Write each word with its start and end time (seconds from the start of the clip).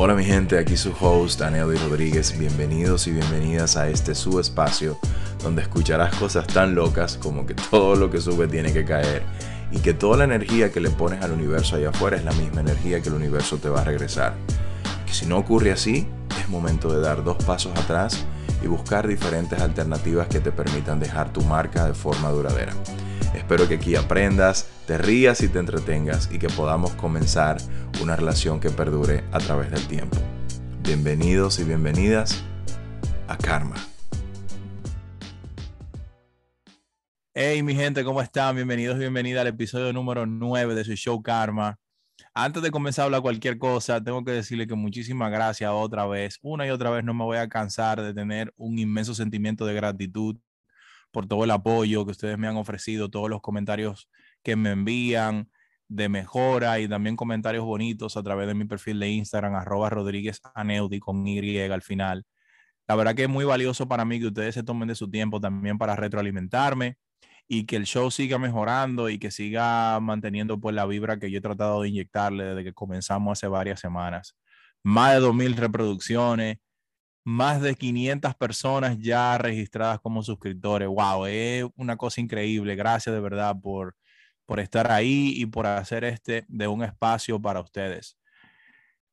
Hola 0.00 0.14
mi 0.14 0.24
gente, 0.24 0.56
aquí 0.56 0.76
su 0.76 0.94
host 1.00 1.40
Daniel 1.40 1.76
Rodríguez. 1.76 2.38
Bienvenidos 2.38 3.08
y 3.08 3.10
bienvenidas 3.10 3.76
a 3.76 3.88
este 3.88 4.14
su 4.14 4.38
espacio 4.38 4.96
donde 5.42 5.62
escucharás 5.62 6.14
cosas 6.14 6.46
tan 6.46 6.76
locas 6.76 7.18
como 7.20 7.44
que 7.44 7.54
todo 7.54 7.96
lo 7.96 8.08
que 8.08 8.20
sube 8.20 8.46
tiene 8.46 8.72
que 8.72 8.84
caer 8.84 9.24
y 9.72 9.80
que 9.80 9.94
toda 9.94 10.18
la 10.18 10.22
energía 10.22 10.70
que 10.70 10.78
le 10.78 10.90
pones 10.90 11.20
al 11.20 11.32
universo 11.32 11.74
allá 11.74 11.88
afuera 11.88 12.16
es 12.16 12.22
la 12.22 12.30
misma 12.30 12.60
energía 12.60 13.02
que 13.02 13.08
el 13.08 13.16
universo 13.16 13.58
te 13.58 13.68
va 13.68 13.80
a 13.80 13.84
regresar. 13.84 14.34
Que 15.04 15.12
si 15.12 15.26
no 15.26 15.36
ocurre 15.36 15.72
así, 15.72 16.06
es 16.40 16.48
momento 16.48 16.94
de 16.94 17.00
dar 17.00 17.24
dos 17.24 17.42
pasos 17.42 17.76
atrás 17.76 18.24
y 18.62 18.68
buscar 18.68 19.08
diferentes 19.08 19.60
alternativas 19.60 20.28
que 20.28 20.38
te 20.38 20.52
permitan 20.52 21.00
dejar 21.00 21.32
tu 21.32 21.42
marca 21.42 21.86
de 21.86 21.94
forma 21.94 22.30
duradera. 22.30 22.72
Espero 23.48 23.66
que 23.66 23.76
aquí 23.76 23.96
aprendas, 23.96 24.68
te 24.86 24.98
rías 24.98 25.40
y 25.40 25.48
te 25.48 25.58
entretengas 25.58 26.28
y 26.30 26.38
que 26.38 26.50
podamos 26.50 26.92
comenzar 26.96 27.56
una 28.02 28.14
relación 28.14 28.60
que 28.60 28.68
perdure 28.68 29.24
a 29.32 29.38
través 29.38 29.70
del 29.70 29.88
tiempo. 29.88 30.18
Bienvenidos 30.82 31.58
y 31.58 31.64
bienvenidas 31.64 32.44
a 33.26 33.38
Karma. 33.38 33.76
Hey 37.32 37.62
mi 37.62 37.74
gente, 37.74 38.04
¿cómo 38.04 38.20
están? 38.20 38.54
Bienvenidos 38.54 38.96
y 38.96 38.98
bienvenidas 38.98 39.40
al 39.40 39.46
episodio 39.46 39.94
número 39.94 40.26
9 40.26 40.74
de 40.74 40.84
su 40.84 40.92
show 40.94 41.22
Karma. 41.22 41.78
Antes 42.34 42.62
de 42.62 42.70
comenzar 42.70 43.04
a 43.04 43.06
hablar 43.06 43.22
cualquier 43.22 43.56
cosa, 43.56 44.04
tengo 44.04 44.22
que 44.24 44.32
decirle 44.32 44.66
que 44.66 44.74
muchísimas 44.74 45.32
gracias 45.32 45.70
otra 45.72 46.06
vez. 46.06 46.38
Una 46.42 46.66
y 46.66 46.70
otra 46.70 46.90
vez 46.90 47.02
no 47.02 47.14
me 47.14 47.24
voy 47.24 47.38
a 47.38 47.48
cansar 47.48 48.02
de 48.02 48.12
tener 48.12 48.52
un 48.58 48.78
inmenso 48.78 49.14
sentimiento 49.14 49.64
de 49.64 49.72
gratitud 49.72 50.36
por 51.10 51.26
todo 51.26 51.44
el 51.44 51.50
apoyo 51.50 52.04
que 52.04 52.12
ustedes 52.12 52.38
me 52.38 52.48
han 52.48 52.56
ofrecido, 52.56 53.10
todos 53.10 53.30
los 53.30 53.40
comentarios 53.40 54.08
que 54.42 54.56
me 54.56 54.70
envían 54.70 55.50
de 55.88 56.08
mejora 56.08 56.80
y 56.80 56.88
también 56.88 57.16
comentarios 57.16 57.64
bonitos 57.64 58.16
a 58.16 58.22
través 58.22 58.46
de 58.46 58.54
mi 58.54 58.66
perfil 58.66 59.00
de 59.00 59.08
Instagram, 59.08 59.54
arroba 59.54 59.90
Rodríguez 59.90 60.40
Aneudi 60.54 61.00
con 61.00 61.26
Y 61.26 61.58
al 61.58 61.82
final. 61.82 62.26
La 62.86 62.94
verdad 62.94 63.14
que 63.14 63.24
es 63.24 63.28
muy 63.28 63.44
valioso 63.44 63.88
para 63.88 64.04
mí 64.04 64.20
que 64.20 64.26
ustedes 64.26 64.54
se 64.54 64.62
tomen 64.62 64.88
de 64.88 64.94
su 64.94 65.10
tiempo 65.10 65.40
también 65.40 65.78
para 65.78 65.96
retroalimentarme 65.96 66.96
y 67.46 67.64
que 67.64 67.76
el 67.76 67.84
show 67.84 68.10
siga 68.10 68.38
mejorando 68.38 69.08
y 69.08 69.18
que 69.18 69.30
siga 69.30 69.98
manteniendo 70.00 70.60
pues 70.60 70.74
la 70.74 70.86
vibra 70.86 71.18
que 71.18 71.30
yo 71.30 71.38
he 71.38 71.40
tratado 71.42 71.82
de 71.82 71.88
inyectarle 71.88 72.44
desde 72.44 72.64
que 72.64 72.74
comenzamos 72.74 73.38
hace 73.38 73.48
varias 73.48 73.80
semanas. 73.80 74.36
Más 74.82 75.14
de 75.14 75.20
2.000 75.20 75.56
reproducciones, 75.56 76.58
más 77.28 77.60
de 77.60 77.74
500 77.74 78.34
personas 78.36 78.98
ya 78.98 79.36
registradas 79.36 80.00
como 80.00 80.22
suscriptores. 80.22 80.88
Wow, 80.88 81.26
es 81.26 81.66
una 81.76 81.98
cosa 81.98 82.22
increíble. 82.22 82.74
Gracias 82.74 83.14
de 83.14 83.20
verdad 83.20 83.54
por, 83.60 83.94
por 84.46 84.60
estar 84.60 84.90
ahí 84.90 85.34
y 85.36 85.44
por 85.44 85.66
hacer 85.66 86.04
este 86.04 86.46
de 86.48 86.66
un 86.66 86.82
espacio 86.82 87.38
para 87.40 87.60
ustedes. 87.60 88.16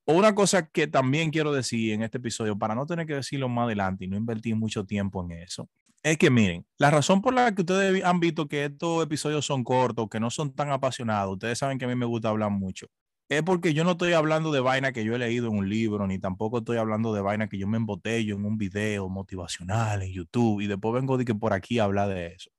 Una 0.06 0.34
cosa 0.34 0.66
que 0.66 0.88
también 0.88 1.30
quiero 1.30 1.52
decir 1.52 1.92
en 1.92 2.04
este 2.04 2.20
episodio, 2.20 2.58
para 2.58 2.74
no 2.74 2.86
tener 2.86 3.06
que 3.06 3.16
decirlo 3.16 3.50
más 3.50 3.66
adelante 3.66 4.06
y 4.06 4.08
no 4.08 4.16
invertir 4.16 4.56
mucho 4.56 4.86
tiempo 4.86 5.22
en 5.26 5.32
eso, 5.32 5.68
es 6.02 6.18
que 6.18 6.30
miren, 6.30 6.66
la 6.78 6.92
razón 6.92 7.22
por 7.22 7.34
la 7.34 7.54
que 7.54 7.64
ustedes 7.64 8.02
han 8.06 8.22
visto 8.22 8.48
que 8.48 8.64
estos 8.64 9.04
episodios 9.04 9.46
son 9.46 9.66
cortos, 9.66 10.08
que 10.10 10.22
no 10.22 10.30
son 10.30 10.54
tan 10.56 10.70
apasionados, 10.70 11.34
ustedes 11.34 11.58
saben 11.58 11.78
que 11.78 11.84
a 11.84 11.90
mí 11.90 11.96
me 11.96 12.06
gusta 12.06 12.30
hablar 12.30 12.52
mucho 12.52 12.88
es 13.30 13.42
porque 13.44 13.74
yo 13.74 13.84
no 13.84 13.92
estoy 13.92 14.14
hablando 14.14 14.52
de 14.52 14.60
vaina 14.60 14.92
que 14.92 15.04
yo 15.04 15.16
he 15.16 15.20
leído 15.20 15.48
en 15.48 15.58
un 15.58 15.70
libro, 15.70 16.06
ni 16.08 16.20
tampoco 16.20 16.60
estoy 16.60 16.78
hablando 16.78 17.14
de 17.14 17.22
vaina 17.22 17.48
que 17.48 17.58
yo 17.58 17.68
me 17.68 17.78
embotello 17.78 18.36
en 18.36 18.46
un 18.46 18.58
video 18.58 19.10
motivacional 19.10 20.04
en 20.04 20.12
YouTube 20.12 20.62
y 20.62 20.68
después 20.68 20.94
vengo 20.94 21.18
de 21.18 21.26
que 21.26 21.34
por 21.34 21.54
aquí 21.54 21.80
habla 21.80 22.08
de 22.08 22.28
eso. 22.28 22.52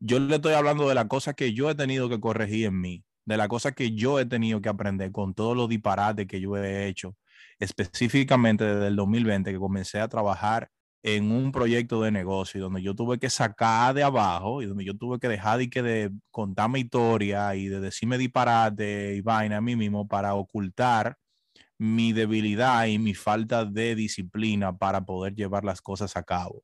Yo 0.00 0.18
le 0.18 0.34
estoy 0.34 0.54
hablando 0.54 0.88
de 0.88 0.94
la 0.94 1.08
cosa 1.08 1.32
que 1.34 1.54
yo 1.54 1.70
he 1.70 1.74
tenido 1.74 2.08
que 2.08 2.20
corregir 2.20 2.66
en 2.66 2.80
mí, 2.80 3.04
de 3.24 3.36
la 3.36 3.48
cosa 3.48 3.72
que 3.72 3.94
yo 3.94 4.18
he 4.18 4.26
tenido 4.26 4.60
que 4.60 4.68
aprender 4.68 5.12
con 5.12 5.32
todos 5.32 5.56
los 5.56 5.68
disparates 5.68 6.26
que 6.26 6.40
yo 6.40 6.56
he 6.56 6.88
hecho, 6.88 7.16
específicamente 7.58 8.64
desde 8.64 8.88
el 8.88 8.96
2020 8.96 9.52
que 9.52 9.58
comencé 9.58 10.00
a 10.00 10.08
trabajar 10.08 10.70
en 11.02 11.32
un 11.32 11.50
proyecto 11.52 12.00
de 12.02 12.10
negocio 12.12 12.60
donde 12.60 12.82
yo 12.82 12.94
tuve 12.94 13.18
que 13.18 13.28
sacar 13.30 13.94
de 13.94 14.04
abajo 14.04 14.62
y 14.62 14.66
donde 14.66 14.84
yo 14.84 14.96
tuve 14.96 15.18
que 15.18 15.28
dejar 15.28 15.58
de, 15.58 15.68
que 15.70 15.82
de 15.82 16.10
contar 16.30 16.70
mi 16.70 16.80
historia 16.80 17.54
y 17.56 17.66
de 17.66 17.80
decirme 17.80 18.18
disparate 18.18 19.16
y 19.16 19.20
vaina 19.20 19.56
a 19.56 19.60
mí 19.60 19.74
mismo 19.76 20.06
para 20.06 20.34
ocultar 20.34 21.16
mi 21.78 22.12
debilidad 22.12 22.86
y 22.86 22.98
mi 22.98 23.14
falta 23.14 23.64
de 23.64 23.96
disciplina 23.96 24.76
para 24.76 25.04
poder 25.04 25.34
llevar 25.34 25.64
las 25.64 25.80
cosas 25.80 26.16
a 26.16 26.22
cabo, 26.22 26.62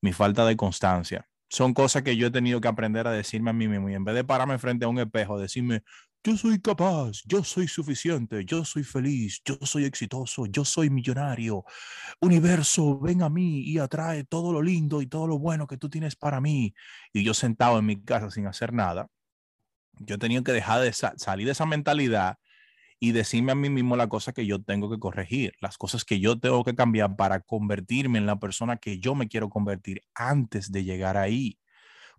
mi 0.00 0.12
falta 0.12 0.44
de 0.44 0.56
constancia. 0.56 1.28
Son 1.48 1.72
cosas 1.72 2.02
que 2.02 2.16
yo 2.16 2.26
he 2.26 2.30
tenido 2.32 2.60
que 2.60 2.66
aprender 2.66 3.06
a 3.06 3.12
decirme 3.12 3.50
a 3.50 3.52
mí 3.52 3.68
mismo 3.68 3.88
y 3.88 3.94
en 3.94 4.04
vez 4.04 4.16
de 4.16 4.24
pararme 4.24 4.58
frente 4.58 4.84
a 4.84 4.88
un 4.88 4.98
espejo, 4.98 5.38
decirme, 5.38 5.82
yo 6.26 6.36
soy 6.36 6.58
capaz, 6.58 7.22
yo 7.24 7.44
soy 7.44 7.68
suficiente, 7.68 8.44
yo 8.44 8.64
soy 8.64 8.82
feliz, 8.82 9.40
yo 9.44 9.54
soy 9.62 9.84
exitoso, 9.84 10.46
yo 10.46 10.64
soy 10.64 10.90
millonario. 10.90 11.64
Universo, 12.20 12.98
ven 12.98 13.22
a 13.22 13.28
mí 13.28 13.60
y 13.60 13.78
atrae 13.78 14.24
todo 14.24 14.52
lo 14.52 14.60
lindo 14.60 15.00
y 15.00 15.06
todo 15.06 15.28
lo 15.28 15.38
bueno 15.38 15.68
que 15.68 15.76
tú 15.76 15.88
tienes 15.88 16.16
para 16.16 16.40
mí. 16.40 16.74
Y 17.12 17.22
yo 17.22 17.32
sentado 17.32 17.78
en 17.78 17.86
mi 17.86 18.02
casa 18.02 18.28
sin 18.32 18.48
hacer 18.48 18.72
nada, 18.72 19.06
yo 20.00 20.18
tenía 20.18 20.42
que 20.42 20.50
dejar 20.50 20.80
de 20.80 20.92
salir 20.92 21.46
de 21.46 21.52
esa 21.52 21.64
mentalidad 21.64 22.38
y 22.98 23.12
decirme 23.12 23.52
a 23.52 23.54
mí 23.54 23.70
mismo 23.70 23.94
la 23.94 24.08
cosa 24.08 24.32
que 24.32 24.46
yo 24.46 24.60
tengo 24.60 24.90
que 24.90 24.98
corregir, 24.98 25.52
las 25.60 25.78
cosas 25.78 26.04
que 26.04 26.18
yo 26.18 26.40
tengo 26.40 26.64
que 26.64 26.74
cambiar 26.74 27.14
para 27.14 27.38
convertirme 27.38 28.18
en 28.18 28.26
la 28.26 28.40
persona 28.40 28.78
que 28.78 28.98
yo 28.98 29.14
me 29.14 29.28
quiero 29.28 29.48
convertir 29.48 30.02
antes 30.12 30.72
de 30.72 30.82
llegar 30.82 31.16
ahí 31.16 31.60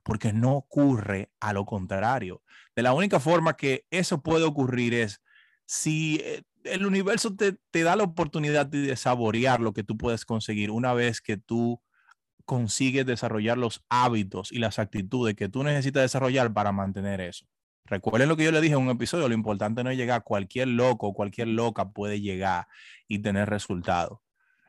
porque 0.08 0.32
no 0.32 0.56
ocurre 0.56 1.34
a 1.42 1.52
lo 1.52 1.66
contrario. 1.66 2.42
De 2.78 2.82
la 2.82 2.94
única 2.94 3.20
forma 3.20 3.58
que 3.58 3.86
eso 3.92 4.24
puede 4.24 4.46
ocurrir 4.46 4.94
es 4.94 5.22
si 5.66 6.22
eh, 6.24 6.44
el 6.64 6.86
universo 6.86 7.36
te, 7.36 7.58
te 7.72 7.84
da 7.84 7.98
la 7.98 8.06
oportunidad 8.06 8.66
de 8.66 8.96
saborear 8.96 9.60
lo 9.60 9.74
que 9.74 9.84
tú 9.84 9.98
puedes 9.98 10.24
conseguir 10.24 10.72
una 10.72 10.94
vez 10.94 11.20
que 11.20 11.36
tú 11.36 11.82
consigues 12.46 13.06
desarrollar 13.06 13.58
los 13.58 13.84
hábitos 13.90 14.54
y 14.54 14.60
las 14.60 14.80
actitudes 14.80 15.36
que 15.36 15.50
tú 15.50 15.62
necesitas 15.66 16.04
desarrollar 16.04 16.54
para 16.54 16.72
mantener 16.72 17.20
eso. 17.20 17.46
Recuerden 17.84 18.30
lo 18.30 18.38
que 18.38 18.46
yo 18.46 18.54
le 18.54 18.62
dije 18.62 18.76
en 18.76 18.84
un 18.84 18.90
episodio, 18.90 19.28
lo 19.28 19.36
importante 19.36 19.84
no 19.84 19.90
es 19.90 19.98
llegar, 19.98 20.24
cualquier 20.24 20.70
loco, 20.70 21.14
cualquier 21.14 21.50
loca 21.50 21.92
puede 21.92 22.22
llegar 22.22 22.68
y 23.10 23.20
tener 23.20 23.50
resultados. 23.50 24.20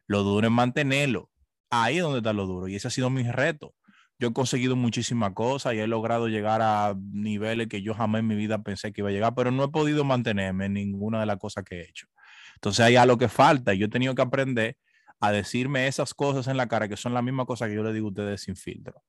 Lo 0.08 0.24
duro 0.24 0.48
es 0.48 0.52
mantenerlo. 0.52 1.30
Ahí 1.70 1.98
es 1.98 2.02
donde 2.02 2.18
está 2.18 2.32
lo 2.32 2.46
duro 2.46 2.66
y 2.66 2.74
ese 2.74 2.88
ha 2.88 2.90
sido 2.90 3.08
mi 3.08 3.22
reto 3.22 3.76
yo 4.18 4.28
he 4.28 4.32
conseguido 4.32 4.74
muchísimas 4.74 5.32
cosas 5.32 5.74
y 5.74 5.78
he 5.78 5.86
logrado 5.86 6.28
llegar 6.28 6.60
a 6.60 6.94
niveles 7.12 7.68
que 7.68 7.82
yo 7.82 7.94
jamás 7.94 8.20
en 8.20 8.26
mi 8.26 8.34
vida 8.34 8.62
pensé 8.62 8.92
que 8.92 9.00
iba 9.00 9.10
a 9.10 9.12
llegar, 9.12 9.34
pero 9.34 9.52
no 9.52 9.64
he 9.64 9.68
podido 9.68 10.04
mantenerme 10.04 10.66
en 10.66 10.74
ninguna 10.74 11.20
de 11.20 11.26
las 11.26 11.38
cosas 11.38 11.64
que 11.64 11.76
he 11.76 11.88
hecho. 11.88 12.08
Entonces 12.54 12.84
hay 12.84 12.96
algo 12.96 13.16
que 13.16 13.28
falta 13.28 13.74
y 13.74 13.78
yo 13.78 13.86
he 13.86 13.90
tenido 13.90 14.14
que 14.16 14.22
aprender 14.22 14.76
a 15.20 15.30
decirme 15.30 15.86
esas 15.86 16.14
cosas 16.14 16.48
en 16.48 16.56
la 16.56 16.66
cara 16.66 16.88
que 16.88 16.96
son 16.96 17.14
la 17.14 17.22
misma 17.22 17.44
cosa 17.46 17.68
que 17.68 17.74
yo 17.74 17.84
le 17.84 17.92
digo 17.92 18.08
a 18.08 18.10
ustedes 18.10 18.42
sin 18.42 18.56
filtro. 18.56 19.02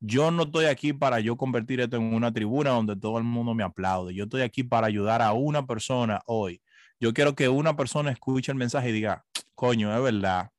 Yo 0.00 0.32
no 0.32 0.44
estoy 0.44 0.64
aquí 0.64 0.92
para 0.92 1.20
yo 1.20 1.36
convertir 1.36 1.80
esto 1.80 1.96
en 1.96 2.12
una 2.12 2.32
tribuna 2.32 2.70
donde 2.70 2.96
todo 2.96 3.18
el 3.18 3.24
mundo 3.24 3.54
me 3.54 3.62
aplaude. 3.62 4.12
Yo 4.12 4.24
estoy 4.24 4.42
aquí 4.42 4.64
para 4.64 4.88
ayudar 4.88 5.22
a 5.22 5.32
una 5.32 5.64
persona 5.64 6.20
hoy. 6.26 6.60
Yo 6.98 7.14
quiero 7.14 7.36
que 7.36 7.48
una 7.48 7.76
persona 7.76 8.10
escuche 8.10 8.50
el 8.50 8.58
mensaje 8.58 8.88
y 8.88 8.92
diga, 8.92 9.24
coño, 9.54 9.94
es 9.96 10.02
verdad, 10.02 10.50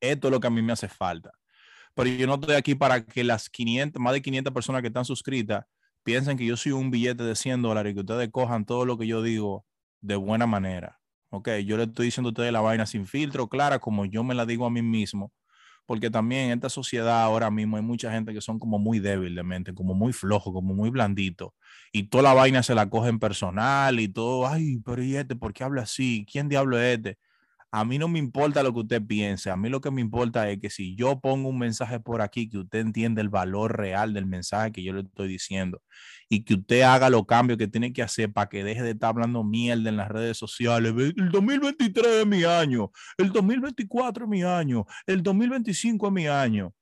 esto 0.00 0.26
es 0.26 0.32
lo 0.32 0.40
que 0.40 0.48
a 0.48 0.50
mí 0.50 0.62
me 0.62 0.72
hace 0.72 0.88
falta 0.88 1.30
pero 1.98 2.10
yo 2.10 2.28
no 2.28 2.34
estoy 2.34 2.54
aquí 2.54 2.76
para 2.76 3.04
que 3.04 3.24
las 3.24 3.50
500, 3.50 4.00
más 4.00 4.12
de 4.12 4.22
500 4.22 4.54
personas 4.54 4.82
que 4.82 4.86
están 4.86 5.04
suscritas 5.04 5.64
piensen 6.04 6.38
que 6.38 6.46
yo 6.46 6.56
soy 6.56 6.70
un 6.70 6.92
billete 6.92 7.24
de 7.24 7.34
100 7.34 7.60
dólares 7.60 7.90
y 7.90 7.94
que 7.94 8.02
ustedes 8.02 8.30
cojan 8.30 8.64
todo 8.64 8.84
lo 8.84 8.96
que 8.96 9.08
yo 9.08 9.20
digo 9.20 9.66
de 10.00 10.14
buena 10.14 10.46
manera. 10.46 11.00
Ok, 11.30 11.48
yo 11.66 11.76
le 11.76 11.82
estoy 11.82 12.06
diciendo 12.06 12.28
a 12.28 12.30
ustedes 12.30 12.52
la 12.52 12.60
vaina 12.60 12.86
sin 12.86 13.04
filtro, 13.04 13.48
clara, 13.48 13.80
como 13.80 14.04
yo 14.04 14.22
me 14.22 14.36
la 14.36 14.46
digo 14.46 14.64
a 14.64 14.70
mí 14.70 14.80
mismo, 14.80 15.32
porque 15.86 16.08
también 16.08 16.50
en 16.50 16.58
esta 16.58 16.68
sociedad 16.68 17.20
ahora 17.20 17.50
mismo 17.50 17.76
hay 17.76 17.82
mucha 17.82 18.12
gente 18.12 18.32
que 18.32 18.40
son 18.40 18.60
como 18.60 18.78
muy 18.78 19.00
débil 19.00 19.34
de 19.34 19.42
mente, 19.42 19.74
como 19.74 19.92
muy 19.92 20.12
flojo, 20.12 20.52
como 20.52 20.74
muy 20.74 20.90
blandito, 20.90 21.56
y 21.90 22.04
toda 22.04 22.22
la 22.22 22.32
vaina 22.32 22.62
se 22.62 22.76
la 22.76 22.88
cogen 22.88 23.18
personal 23.18 23.98
y 23.98 24.06
todo, 24.06 24.46
ay, 24.46 24.78
pero 24.84 25.02
¿y 25.02 25.16
este 25.16 25.34
por 25.34 25.52
qué 25.52 25.64
habla 25.64 25.82
así? 25.82 26.24
¿Quién 26.30 26.48
diablo 26.48 26.78
es 26.78 26.96
este? 26.96 27.18
A 27.70 27.84
mí 27.84 27.98
no 27.98 28.08
me 28.08 28.18
importa 28.18 28.62
lo 28.62 28.72
que 28.72 28.80
usted 28.80 29.02
piense, 29.06 29.50
a 29.50 29.56
mí 29.56 29.68
lo 29.68 29.80
que 29.80 29.90
me 29.90 30.00
importa 30.00 30.48
es 30.50 30.58
que 30.58 30.70
si 30.70 30.96
yo 30.96 31.20
pongo 31.20 31.48
un 31.48 31.58
mensaje 31.58 32.00
por 32.00 32.22
aquí, 32.22 32.48
que 32.48 32.58
usted 32.58 32.80
entienda 32.80 33.20
el 33.20 33.28
valor 33.28 33.76
real 33.76 34.14
del 34.14 34.26
mensaje 34.26 34.72
que 34.72 34.82
yo 34.82 34.92
le 34.92 35.02
estoy 35.02 35.28
diciendo 35.28 35.82
y 36.28 36.44
que 36.44 36.54
usted 36.54 36.82
haga 36.82 37.10
los 37.10 37.26
cambios 37.26 37.58
que 37.58 37.68
tiene 37.68 37.92
que 37.92 38.02
hacer 38.02 38.32
para 38.32 38.48
que 38.48 38.64
deje 38.64 38.82
de 38.82 38.92
estar 38.92 39.10
hablando 39.10 39.44
mierda 39.44 39.88
en 39.88 39.96
las 39.96 40.08
redes 40.08 40.36
sociales. 40.38 40.94
El 40.96 41.30
2023 41.30 42.06
es 42.06 42.26
mi 42.26 42.44
año, 42.44 42.90
el 43.18 43.32
2024 43.32 44.24
es 44.24 44.30
mi 44.30 44.42
año, 44.42 44.86
el 45.06 45.22
2025 45.22 46.06
es 46.06 46.12
mi 46.12 46.26
año. 46.26 46.74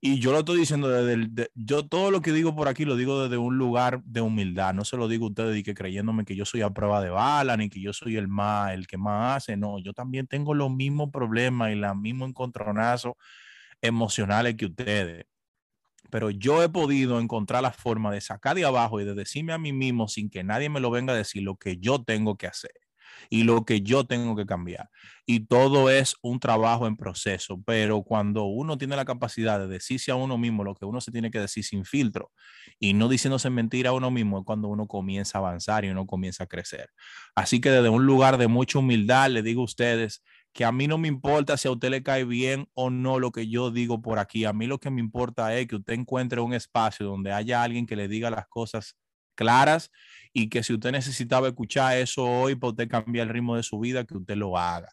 Y 0.00 0.20
yo 0.20 0.30
lo 0.30 0.40
estoy 0.40 0.60
diciendo 0.60 0.88
desde 0.88 1.14
el, 1.14 1.50
yo 1.54 1.88
todo 1.88 2.12
lo 2.12 2.22
que 2.22 2.32
digo 2.32 2.54
por 2.54 2.68
aquí 2.68 2.84
lo 2.84 2.94
digo 2.94 3.24
desde 3.24 3.36
un 3.36 3.58
lugar 3.58 4.00
de 4.04 4.20
humildad. 4.20 4.72
No 4.72 4.84
se 4.84 4.96
lo 4.96 5.08
digo 5.08 5.26
a 5.26 5.28
ustedes 5.30 5.56
y 5.58 5.64
que 5.64 5.74
creyéndome 5.74 6.24
que 6.24 6.36
yo 6.36 6.44
soy 6.44 6.62
a 6.62 6.70
prueba 6.70 7.02
de 7.02 7.10
bala, 7.10 7.56
ni 7.56 7.68
que 7.68 7.80
yo 7.80 7.92
soy 7.92 8.16
el 8.16 8.28
más, 8.28 8.72
el 8.74 8.86
que 8.86 8.96
más 8.96 9.38
hace. 9.38 9.56
No, 9.56 9.80
yo 9.80 9.92
también 9.92 10.28
tengo 10.28 10.54
los 10.54 10.70
mismos 10.70 11.10
problemas 11.10 11.72
y 11.72 11.74
los 11.74 11.96
mismos 11.96 12.28
encontronazos 12.28 13.14
emocionales 13.82 14.54
que 14.56 14.66
ustedes. 14.66 15.26
Pero 16.10 16.30
yo 16.30 16.62
he 16.62 16.68
podido 16.68 17.20
encontrar 17.20 17.62
la 17.62 17.72
forma 17.72 18.12
de 18.12 18.20
sacar 18.20 18.56
de 18.56 18.64
abajo 18.64 19.00
y 19.00 19.04
de 19.04 19.14
decirme 19.14 19.52
a 19.52 19.58
mí 19.58 19.72
mismo 19.72 20.08
sin 20.08 20.30
que 20.30 20.44
nadie 20.44 20.68
me 20.70 20.80
lo 20.80 20.90
venga 20.90 21.12
a 21.12 21.16
decir 21.16 21.42
lo 21.42 21.56
que 21.56 21.78
yo 21.78 22.02
tengo 22.04 22.36
que 22.36 22.46
hacer. 22.46 22.87
Y 23.30 23.44
lo 23.44 23.64
que 23.64 23.82
yo 23.82 24.04
tengo 24.04 24.36
que 24.36 24.46
cambiar. 24.46 24.90
Y 25.26 25.40
todo 25.40 25.90
es 25.90 26.16
un 26.22 26.40
trabajo 26.40 26.86
en 26.86 26.96
proceso, 26.96 27.60
pero 27.66 28.02
cuando 28.02 28.44
uno 28.44 28.78
tiene 28.78 28.96
la 28.96 29.04
capacidad 29.04 29.58
de 29.58 29.68
decirse 29.68 30.10
a 30.10 30.14
uno 30.14 30.38
mismo 30.38 30.64
lo 30.64 30.74
que 30.74 30.84
uno 30.84 31.00
se 31.00 31.12
tiene 31.12 31.30
que 31.30 31.38
decir 31.40 31.64
sin 31.64 31.84
filtro 31.84 32.32
y 32.78 32.94
no 32.94 33.08
diciéndose 33.08 33.50
mentira 33.50 33.90
a 33.90 33.92
uno 33.92 34.10
mismo, 34.10 34.38
es 34.38 34.44
cuando 34.44 34.68
uno 34.68 34.86
comienza 34.86 35.38
a 35.38 35.40
avanzar 35.40 35.84
y 35.84 35.90
uno 35.90 36.06
comienza 36.06 36.44
a 36.44 36.46
crecer. 36.46 36.88
Así 37.34 37.60
que 37.60 37.70
desde 37.70 37.88
un 37.88 38.06
lugar 38.06 38.38
de 38.38 38.48
mucha 38.48 38.78
humildad 38.78 39.30
le 39.30 39.42
digo 39.42 39.62
a 39.62 39.64
ustedes 39.64 40.22
que 40.52 40.64
a 40.64 40.72
mí 40.72 40.88
no 40.88 40.98
me 40.98 41.08
importa 41.08 41.56
si 41.56 41.68
a 41.68 41.70
usted 41.70 41.90
le 41.90 42.02
cae 42.02 42.24
bien 42.24 42.68
o 42.74 42.90
no 42.90 43.20
lo 43.20 43.30
que 43.30 43.48
yo 43.48 43.70
digo 43.70 44.02
por 44.02 44.18
aquí. 44.18 44.44
A 44.44 44.52
mí 44.52 44.66
lo 44.66 44.78
que 44.78 44.90
me 44.90 45.00
importa 45.00 45.54
es 45.56 45.68
que 45.68 45.76
usted 45.76 45.94
encuentre 45.94 46.40
un 46.40 46.52
espacio 46.52 47.06
donde 47.06 47.32
haya 47.32 47.62
alguien 47.62 47.86
que 47.86 47.94
le 47.94 48.08
diga 48.08 48.30
las 48.30 48.48
cosas 48.48 48.96
claras 49.38 49.92
y 50.32 50.48
que 50.48 50.62
si 50.64 50.74
usted 50.74 50.90
necesitaba 50.90 51.46
escuchar 51.46 51.96
eso 51.96 52.24
hoy 52.24 52.56
para 52.56 52.72
usted 52.72 52.88
cambiar 52.88 53.28
el 53.28 53.32
ritmo 53.32 53.56
de 53.56 53.62
su 53.62 53.78
vida, 53.78 54.04
que 54.04 54.16
usted 54.16 54.36
lo 54.36 54.58
haga. 54.58 54.88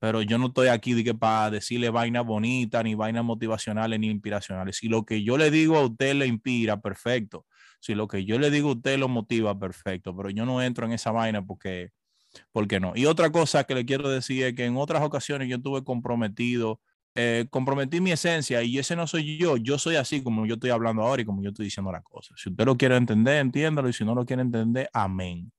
Pero 0.00 0.20
yo 0.20 0.36
no 0.36 0.48
estoy 0.48 0.68
aquí 0.68 0.92
de 0.92 1.14
para 1.14 1.50
decirle 1.50 1.88
vainas 1.90 2.26
bonitas, 2.26 2.82
ni 2.84 2.94
vainas 2.94 3.24
motivacionales, 3.24 3.98
ni 4.00 4.08
inspiracionales. 4.08 4.76
Si 4.76 4.88
lo 4.88 5.04
que 5.04 5.22
yo 5.22 5.38
le 5.38 5.50
digo 5.50 5.76
a 5.76 5.86
usted 5.86 6.14
le 6.14 6.26
inspira, 6.26 6.80
perfecto. 6.80 7.46
Si 7.80 7.94
lo 7.94 8.08
que 8.08 8.24
yo 8.24 8.38
le 8.38 8.50
digo 8.50 8.70
a 8.70 8.72
usted 8.72 8.98
lo 8.98 9.08
motiva, 9.08 9.58
perfecto. 9.58 10.14
Pero 10.14 10.30
yo 10.30 10.44
no 10.44 10.60
entro 10.60 10.84
en 10.86 10.92
esa 10.92 11.12
vaina 11.12 11.46
porque, 11.46 11.90
porque 12.52 12.80
no. 12.80 12.92
Y 12.96 13.06
otra 13.06 13.30
cosa 13.30 13.64
que 13.64 13.74
le 13.74 13.86
quiero 13.86 14.10
decir 14.10 14.44
es 14.44 14.54
que 14.54 14.66
en 14.66 14.76
otras 14.76 15.02
ocasiones 15.02 15.48
yo 15.48 15.56
estuve 15.56 15.84
comprometido 15.84 16.80
eh, 17.14 17.46
comprometí 17.50 18.00
mi 18.00 18.12
esencia 18.12 18.62
y 18.62 18.78
ese 18.78 18.96
no 18.96 19.06
soy 19.06 19.38
yo, 19.38 19.56
yo 19.56 19.78
soy 19.78 19.96
así 19.96 20.22
como 20.22 20.46
yo 20.46 20.54
estoy 20.54 20.70
hablando 20.70 21.02
ahora 21.02 21.22
y 21.22 21.24
como 21.24 21.42
yo 21.42 21.50
estoy 21.50 21.66
diciendo 21.66 21.92
las 21.92 22.02
cosas. 22.02 22.40
Si 22.40 22.50
usted 22.50 22.64
lo 22.64 22.76
quiere 22.76 22.96
entender, 22.96 23.36
entiéndalo 23.36 23.88
y 23.88 23.92
si 23.92 24.04
no 24.04 24.14
lo 24.14 24.24
quiere 24.24 24.42
entender, 24.42 24.90
amén. 24.92 25.52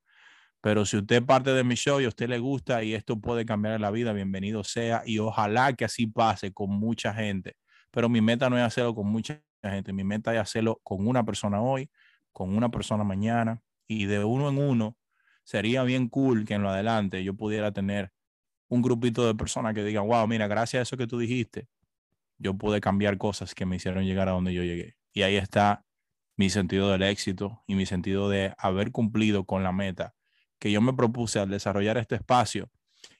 Pero 0.60 0.84
si 0.84 0.96
usted 0.96 1.24
parte 1.24 1.52
de 1.52 1.64
mi 1.64 1.76
show 1.76 2.00
y 2.00 2.04
a 2.04 2.08
usted 2.08 2.28
le 2.28 2.38
gusta 2.38 2.82
y 2.82 2.94
esto 2.94 3.20
puede 3.20 3.46
cambiar 3.46 3.80
la 3.80 3.90
vida, 3.90 4.12
bienvenido 4.12 4.64
sea 4.64 5.02
y 5.06 5.18
ojalá 5.18 5.72
que 5.74 5.84
así 5.84 6.06
pase 6.06 6.52
con 6.52 6.70
mucha 6.70 7.14
gente. 7.14 7.56
Pero 7.90 8.08
mi 8.08 8.20
meta 8.20 8.50
no 8.50 8.58
es 8.58 8.64
hacerlo 8.64 8.94
con 8.94 9.06
mucha 9.06 9.40
gente, 9.62 9.92
mi 9.92 10.04
meta 10.04 10.34
es 10.34 10.40
hacerlo 10.40 10.80
con 10.82 11.06
una 11.06 11.24
persona 11.24 11.60
hoy, 11.62 11.90
con 12.32 12.56
una 12.56 12.70
persona 12.70 13.04
mañana 13.04 13.62
y 13.86 14.06
de 14.06 14.24
uno 14.24 14.48
en 14.48 14.58
uno. 14.58 14.96
Sería 15.44 15.84
bien 15.84 16.08
cool 16.08 16.44
que 16.44 16.54
en 16.54 16.62
lo 16.62 16.70
adelante 16.70 17.22
yo 17.22 17.34
pudiera 17.34 17.72
tener 17.72 18.10
un 18.68 18.82
grupito 18.82 19.26
de 19.26 19.34
personas 19.34 19.74
que 19.74 19.84
digan, 19.84 20.06
wow, 20.06 20.26
mira, 20.26 20.46
gracias 20.48 20.80
a 20.80 20.82
eso 20.82 20.96
que 20.96 21.06
tú 21.06 21.18
dijiste, 21.18 21.68
yo 22.38 22.54
pude 22.54 22.80
cambiar 22.80 23.18
cosas 23.18 23.54
que 23.54 23.66
me 23.66 23.76
hicieron 23.76 24.04
llegar 24.04 24.28
a 24.28 24.32
donde 24.32 24.52
yo 24.52 24.62
llegué. 24.62 24.96
Y 25.12 25.22
ahí 25.22 25.36
está 25.36 25.84
mi 26.36 26.50
sentido 26.50 26.90
del 26.90 27.02
éxito 27.02 27.62
y 27.66 27.74
mi 27.74 27.86
sentido 27.86 28.28
de 28.28 28.54
haber 28.58 28.92
cumplido 28.92 29.44
con 29.44 29.62
la 29.62 29.72
meta 29.72 30.14
que 30.58 30.70
yo 30.70 30.80
me 30.80 30.92
propuse 30.92 31.38
al 31.38 31.50
desarrollar 31.50 31.96
este 31.98 32.16
espacio 32.16 32.70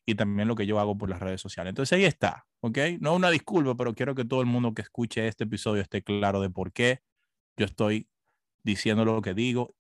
y 0.05 0.15
también 0.15 0.49
lo 0.49 0.55
que 0.55 0.67
yo 0.67 0.79
hago 0.79 0.97
por 0.97 1.09
las 1.09 1.21
redes 1.21 1.41
sociales. 1.41 1.71
Entonces 1.71 1.97
ahí 1.97 2.05
está, 2.05 2.47
¿ok? 2.61 2.79
No 3.01 3.15
una 3.15 3.31
disculpa, 3.31 3.75
pero 3.75 3.95
quiero 3.95 4.15
que 4.15 4.25
todo 4.25 4.41
el 4.41 4.47
mundo 4.47 4.75
que 4.75 4.83
escuche 4.83 5.27
este 5.27 5.45
episodio 5.45 5.83
esté 5.83 6.03
claro 6.03 6.41
de 6.41 6.51
por 6.51 6.73
qué 6.73 7.01
yo 7.57 7.67
estoy 7.67 8.09
diciendo 8.63 9.05
lo 9.05 9.23
que 9.23 9.35
digo 9.35 9.75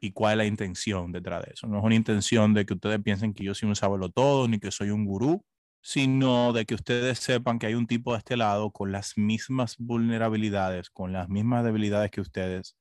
y 0.00 0.12
cuál 0.12 0.32
es 0.32 0.38
la 0.38 0.46
intención 0.46 1.12
detrás 1.12 1.44
de 1.44 1.52
eso. 1.54 1.66
No 1.66 1.78
es 1.78 1.84
una 1.84 1.94
intención 1.94 2.54
de 2.54 2.66
que 2.66 2.74
ustedes 2.74 3.00
piensen 3.02 3.34
que 3.34 3.44
yo 3.44 3.54
soy 3.54 3.68
un 3.68 3.76
sabelo 3.76 4.10
todo 4.10 4.48
ni 4.48 4.58
que 4.58 4.70
soy 4.70 4.90
un 4.90 5.04
gurú, 5.04 5.44
sino 5.82 6.52
de 6.52 6.64
que 6.66 6.74
ustedes 6.74 7.18
sepan 7.18 7.58
que 7.58 7.66
hay 7.66 7.74
un 7.74 7.86
tipo 7.86 8.12
de 8.12 8.18
este 8.18 8.36
lado 8.36 8.70
con 8.72 8.92
las 8.92 9.18
mismas 9.18 9.76
vulnerabilidades, 9.78 10.90
con 10.90 11.12
las 11.12 11.28
mismas 11.28 11.64
debilidades 11.64 12.10
que 12.10 12.22
ustedes, 12.22 12.76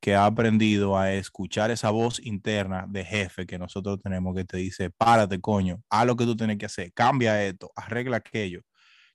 que 0.00 0.14
ha 0.14 0.26
aprendido 0.26 0.98
a 0.98 1.12
escuchar 1.12 1.70
esa 1.70 1.90
voz 1.90 2.20
interna 2.24 2.86
de 2.88 3.04
jefe 3.04 3.46
que 3.46 3.58
nosotros 3.58 4.00
tenemos 4.02 4.34
que 4.36 4.44
te 4.44 4.58
dice, 4.58 4.90
párate 4.90 5.40
coño, 5.40 5.82
haz 5.90 6.06
lo 6.06 6.16
que 6.16 6.24
tú 6.24 6.36
tienes 6.36 6.58
que 6.58 6.66
hacer, 6.66 6.92
cambia 6.94 7.44
esto, 7.44 7.72
arregla 7.76 8.18
aquello, 8.18 8.62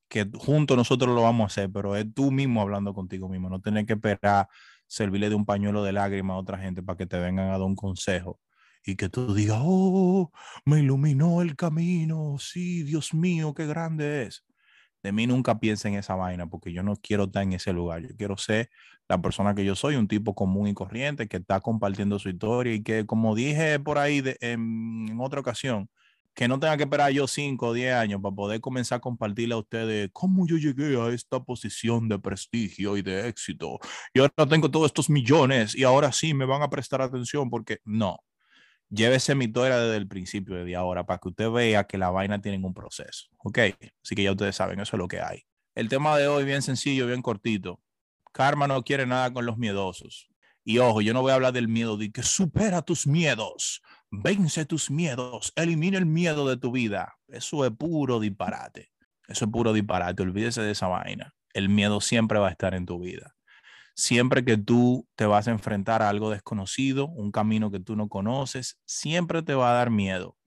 que 0.10 0.30
juntos 0.36 0.78
nosotros 0.78 1.16
lo 1.16 1.24
vamos 1.24 1.44
a 1.46 1.48
hacer, 1.48 1.72
pero 1.72 1.96
es 1.96 2.06
tú 2.14 2.32
mismo 2.32 2.62
hablando 2.62 2.94
contigo 2.94 3.30
mismo, 3.30 3.50
no 3.50 3.62
tienes 3.62 3.86
que 3.88 3.94
esperar 3.94 4.48
servirle 4.94 5.30
de 5.30 5.36
un 5.36 5.46
pañuelo 5.46 5.84
de 5.84 5.92
lágrimas 5.92 6.36
a 6.36 6.38
otra 6.38 6.60
gente 6.60 6.84
para 6.84 6.98
que 6.98 7.08
te 7.08 7.18
vengan 7.18 7.48
a 7.48 7.54
dar 7.54 7.62
un 7.62 7.76
consejo 7.76 8.40
y 8.86 8.96
que 8.96 9.10
tú 9.10 9.34
digas, 9.34 9.60
oh, 9.64 10.32
me 10.66 10.82
iluminó 10.82 11.42
el 11.42 11.56
camino, 11.56 12.36
sí, 12.38 12.84
Dios 12.84 13.14
mío, 13.14 13.54
qué 13.56 13.66
grande 13.66 14.24
es. 14.24 14.46
De 15.02 15.12
mí 15.12 15.26
nunca 15.26 15.60
piensa 15.60 15.88
en 15.88 15.96
esa 15.96 16.16
vaina 16.16 16.48
porque 16.48 16.72
yo 16.72 16.84
no 16.84 16.96
quiero 16.96 17.24
estar 17.24 17.44
en 17.44 17.54
ese 17.54 17.74
lugar. 17.74 18.04
Yo 18.04 18.16
quiero 18.16 18.38
ser 18.38 18.70
la 19.10 19.20
persona 19.22 19.56
que 19.56 19.66
yo 19.66 19.76
soy, 19.76 19.96
un 19.96 20.08
tipo 20.08 20.36
común 20.36 20.68
y 20.68 20.74
corriente 20.76 21.28
que 21.28 21.38
está 21.38 21.60
compartiendo 21.60 22.20
su 22.20 22.30
historia 22.30 22.74
y 22.74 22.84
que, 22.84 23.06
como 23.06 23.36
dije 23.36 23.80
por 23.80 23.98
ahí 23.98 24.22
en, 24.42 25.08
en 25.10 25.20
otra 25.20 25.40
ocasión, 25.40 25.90
que 26.34 26.48
no 26.48 26.60
tenga 26.60 26.78
que 26.78 26.84
esperar 26.84 27.12
yo 27.12 27.28
5 27.28 27.68
o 27.68 27.74
10 27.74 27.94
años 27.94 28.22
para 28.22 28.36
poder 28.36 28.62
comenzar 28.62 28.98
a 28.98 29.02
compartirle 29.02 29.54
a 29.54 29.58
ustedes 29.58 30.10
cómo 30.14 30.48
yo 30.48 30.58
llegué 30.58 31.00
a 31.00 31.10
esta 31.10 31.44
posición 31.44 32.10
de 32.10 32.20
prestigio 32.20 32.98
y 32.98 33.02
de 33.02 33.28
éxito. 33.28 33.80
Y 34.14 34.20
ahora 34.20 34.48
tengo 34.50 34.72
todos 34.72 34.88
estos 34.88 35.10
millones 35.10 35.76
y 35.76 35.84
ahora 35.84 36.12
sí 36.12 36.34
me 36.34 36.46
van 36.46 36.62
a 36.62 36.70
prestar 36.70 37.02
atención 37.02 37.50
porque 37.50 37.80
no. 37.86 38.20
Llévese 38.90 39.34
mi 39.34 39.46
historia 39.46 39.78
desde 39.78 39.98
el 39.98 40.08
principio, 40.08 40.56
desde 40.56 40.76
ahora, 40.76 41.06
para 41.06 41.20
que 41.20 41.30
usted 41.30 41.50
vea 41.50 41.84
que 41.86 41.98
la 41.98 42.12
vaina 42.12 42.40
tiene 42.42 42.64
un 42.64 42.74
proceso. 42.74 43.28
¿Ok? 43.38 43.60
Así 44.04 44.16
que 44.16 44.24
ya 44.24 44.32
ustedes 44.32 44.56
saben, 44.56 44.80
eso 44.80 44.96
es 44.96 45.00
lo 45.00 45.08
que 45.08 45.20
hay. 45.20 45.44
El 45.76 45.90
tema 45.90 46.16
de 46.18 46.28
hoy, 46.28 46.44
bien 46.44 46.62
sencillo, 46.62 47.08
bien 47.08 47.24
cortito. 47.24 47.82
Karma 48.32 48.68
no 48.68 48.84
quiere 48.84 49.08
nada 49.08 49.34
con 49.34 49.46
los 49.46 49.58
miedosos. 49.58 50.30
Y 50.64 50.78
ojo, 50.78 51.02
yo 51.02 51.14
no 51.14 51.22
voy 51.22 51.32
a 51.32 51.36
hablar 51.36 51.54
del 51.54 51.68
miedo, 51.68 51.98
de 51.98 52.12
que 52.12 52.24
supera 52.24 52.82
tus 52.82 53.08
miedos. 53.08 53.82
Vence 54.16 54.64
tus 54.66 54.92
miedos, 54.92 55.52
elimina 55.56 55.98
el 55.98 56.06
miedo 56.06 56.48
de 56.48 56.56
tu 56.56 56.72
vida. 56.72 57.16
Eso 57.28 57.66
es 57.66 57.72
puro 57.72 58.20
disparate. 58.20 58.92
Eso 59.28 59.46
es 59.46 59.52
puro 59.52 59.74
disparate. 59.74 60.22
Olvídese 60.22 60.62
de 60.62 60.70
esa 60.70 60.88
vaina. 60.88 61.34
El 61.52 61.68
miedo 61.68 62.00
siempre 62.00 62.38
va 62.38 62.50
a 62.50 62.52
estar 62.52 62.76
en 62.76 62.86
tu 62.86 63.00
vida. 63.00 63.36
Siempre 63.96 64.46
que 64.46 64.56
tú 64.56 65.08
te 65.16 65.26
vas 65.26 65.48
a 65.48 65.52
enfrentar 65.52 66.04
a 66.04 66.10
algo 66.10 66.30
desconocido, 66.30 67.08
un 67.08 67.32
camino 67.32 67.72
que 67.72 67.80
tú 67.80 67.96
no 67.96 68.08
conoces, 68.08 68.80
siempre 68.86 69.42
te 69.42 69.56
va 69.56 69.72
a 69.72 69.74
dar 69.74 69.90
miedo. 69.90 70.38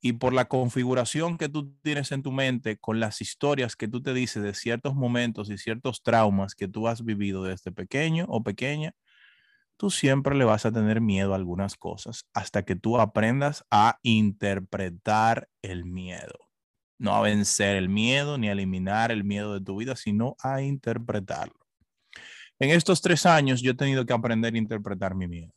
Y 0.00 0.12
por 0.12 0.32
la 0.32 0.44
configuración 0.44 1.38
que 1.38 1.48
tú 1.48 1.74
tienes 1.82 2.12
en 2.12 2.22
tu 2.22 2.30
mente, 2.30 2.78
con 2.78 3.00
las 3.00 3.20
historias 3.20 3.74
que 3.74 3.88
tú 3.88 4.00
te 4.00 4.14
dices 4.14 4.44
de 4.44 4.54
ciertos 4.54 4.94
momentos 4.94 5.50
y 5.50 5.58
ciertos 5.58 6.04
traumas 6.04 6.54
que 6.54 6.68
tú 6.68 6.86
has 6.86 7.04
vivido 7.04 7.42
desde 7.42 7.72
pequeño 7.72 8.26
o 8.28 8.44
pequeña, 8.44 8.94
tú 9.78 9.90
siempre 9.90 10.36
le 10.36 10.44
vas 10.44 10.66
a 10.66 10.72
tener 10.72 11.00
miedo 11.00 11.32
a 11.32 11.36
algunas 11.36 11.76
cosas 11.76 12.26
hasta 12.34 12.64
que 12.64 12.76
tú 12.76 12.98
aprendas 12.98 13.64
a 13.70 13.98
interpretar 14.02 15.48
el 15.62 15.86
miedo. 15.86 16.50
No 16.98 17.14
a 17.14 17.22
vencer 17.22 17.76
el 17.76 17.88
miedo 17.88 18.36
ni 18.38 18.48
a 18.48 18.52
eliminar 18.52 19.12
el 19.12 19.24
miedo 19.24 19.54
de 19.54 19.64
tu 19.64 19.76
vida, 19.76 19.96
sino 19.96 20.36
a 20.42 20.62
interpretarlo. 20.62 21.54
En 22.58 22.70
estos 22.70 23.00
tres 23.00 23.24
años 23.24 23.62
yo 23.62 23.70
he 23.70 23.76
tenido 23.76 24.04
que 24.04 24.12
aprender 24.12 24.52
a 24.52 24.58
interpretar 24.58 25.14
mi 25.14 25.28
miedo. 25.28 25.54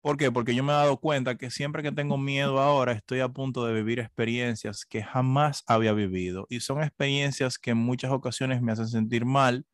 ¿Por 0.00 0.16
qué? 0.16 0.30
Porque 0.30 0.54
yo 0.54 0.62
me 0.62 0.72
he 0.72 0.76
dado 0.76 1.00
cuenta 1.00 1.36
que 1.36 1.50
siempre 1.50 1.82
que 1.82 1.90
tengo 1.90 2.16
miedo 2.16 2.60
ahora 2.60 2.92
estoy 2.92 3.20
a 3.20 3.28
punto 3.28 3.64
de 3.66 3.74
vivir 3.74 3.98
experiencias 3.98 4.84
que 4.84 5.02
jamás 5.02 5.64
había 5.66 5.94
vivido 5.94 6.46
y 6.48 6.60
son 6.60 6.82
experiencias 6.82 7.58
que 7.58 7.70
en 7.70 7.78
muchas 7.78 8.12
ocasiones 8.12 8.62
me 8.62 8.70
hacen 8.70 8.86
sentir 8.86 9.24
mal 9.24 9.66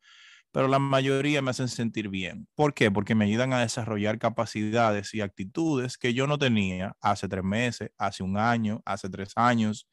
pero 0.51 0.67
la 0.67 0.79
mayoría 0.79 1.41
me 1.41 1.51
hacen 1.51 1.69
sentir 1.69 2.09
bien. 2.09 2.47
¿Por 2.55 2.73
qué? 2.73 2.91
Porque 2.91 3.15
me 3.15 3.25
ayudan 3.25 3.53
a 3.53 3.61
desarrollar 3.61 4.19
capacidades 4.19 5.13
y 5.13 5.21
actitudes 5.21 5.97
que 5.97 6.13
yo 6.13 6.27
no 6.27 6.37
tenía 6.37 6.95
hace 7.01 7.27
tres 7.27 7.43
meses, 7.43 7.91
hace 7.97 8.23
un 8.23 8.37
año, 8.37 8.81
hace 8.85 9.09
tres 9.09 9.31
años. 9.35 9.87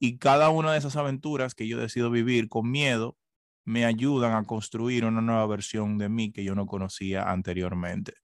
Y 0.00 0.18
cada 0.18 0.50
una 0.50 0.72
de 0.72 0.78
esas 0.78 0.96
aventuras 0.96 1.54
que 1.54 1.68
yo 1.68 1.78
decido 1.78 2.10
vivir 2.10 2.48
con 2.48 2.70
miedo 2.70 3.16
me 3.64 3.84
ayudan 3.84 4.32
a 4.34 4.44
construir 4.44 5.04
una 5.04 5.20
nueva 5.20 5.46
versión 5.46 5.98
de 5.98 6.08
mí 6.08 6.32
que 6.32 6.42
yo 6.42 6.56
no 6.56 6.66
conocía 6.66 7.30
anteriormente. 7.30 8.14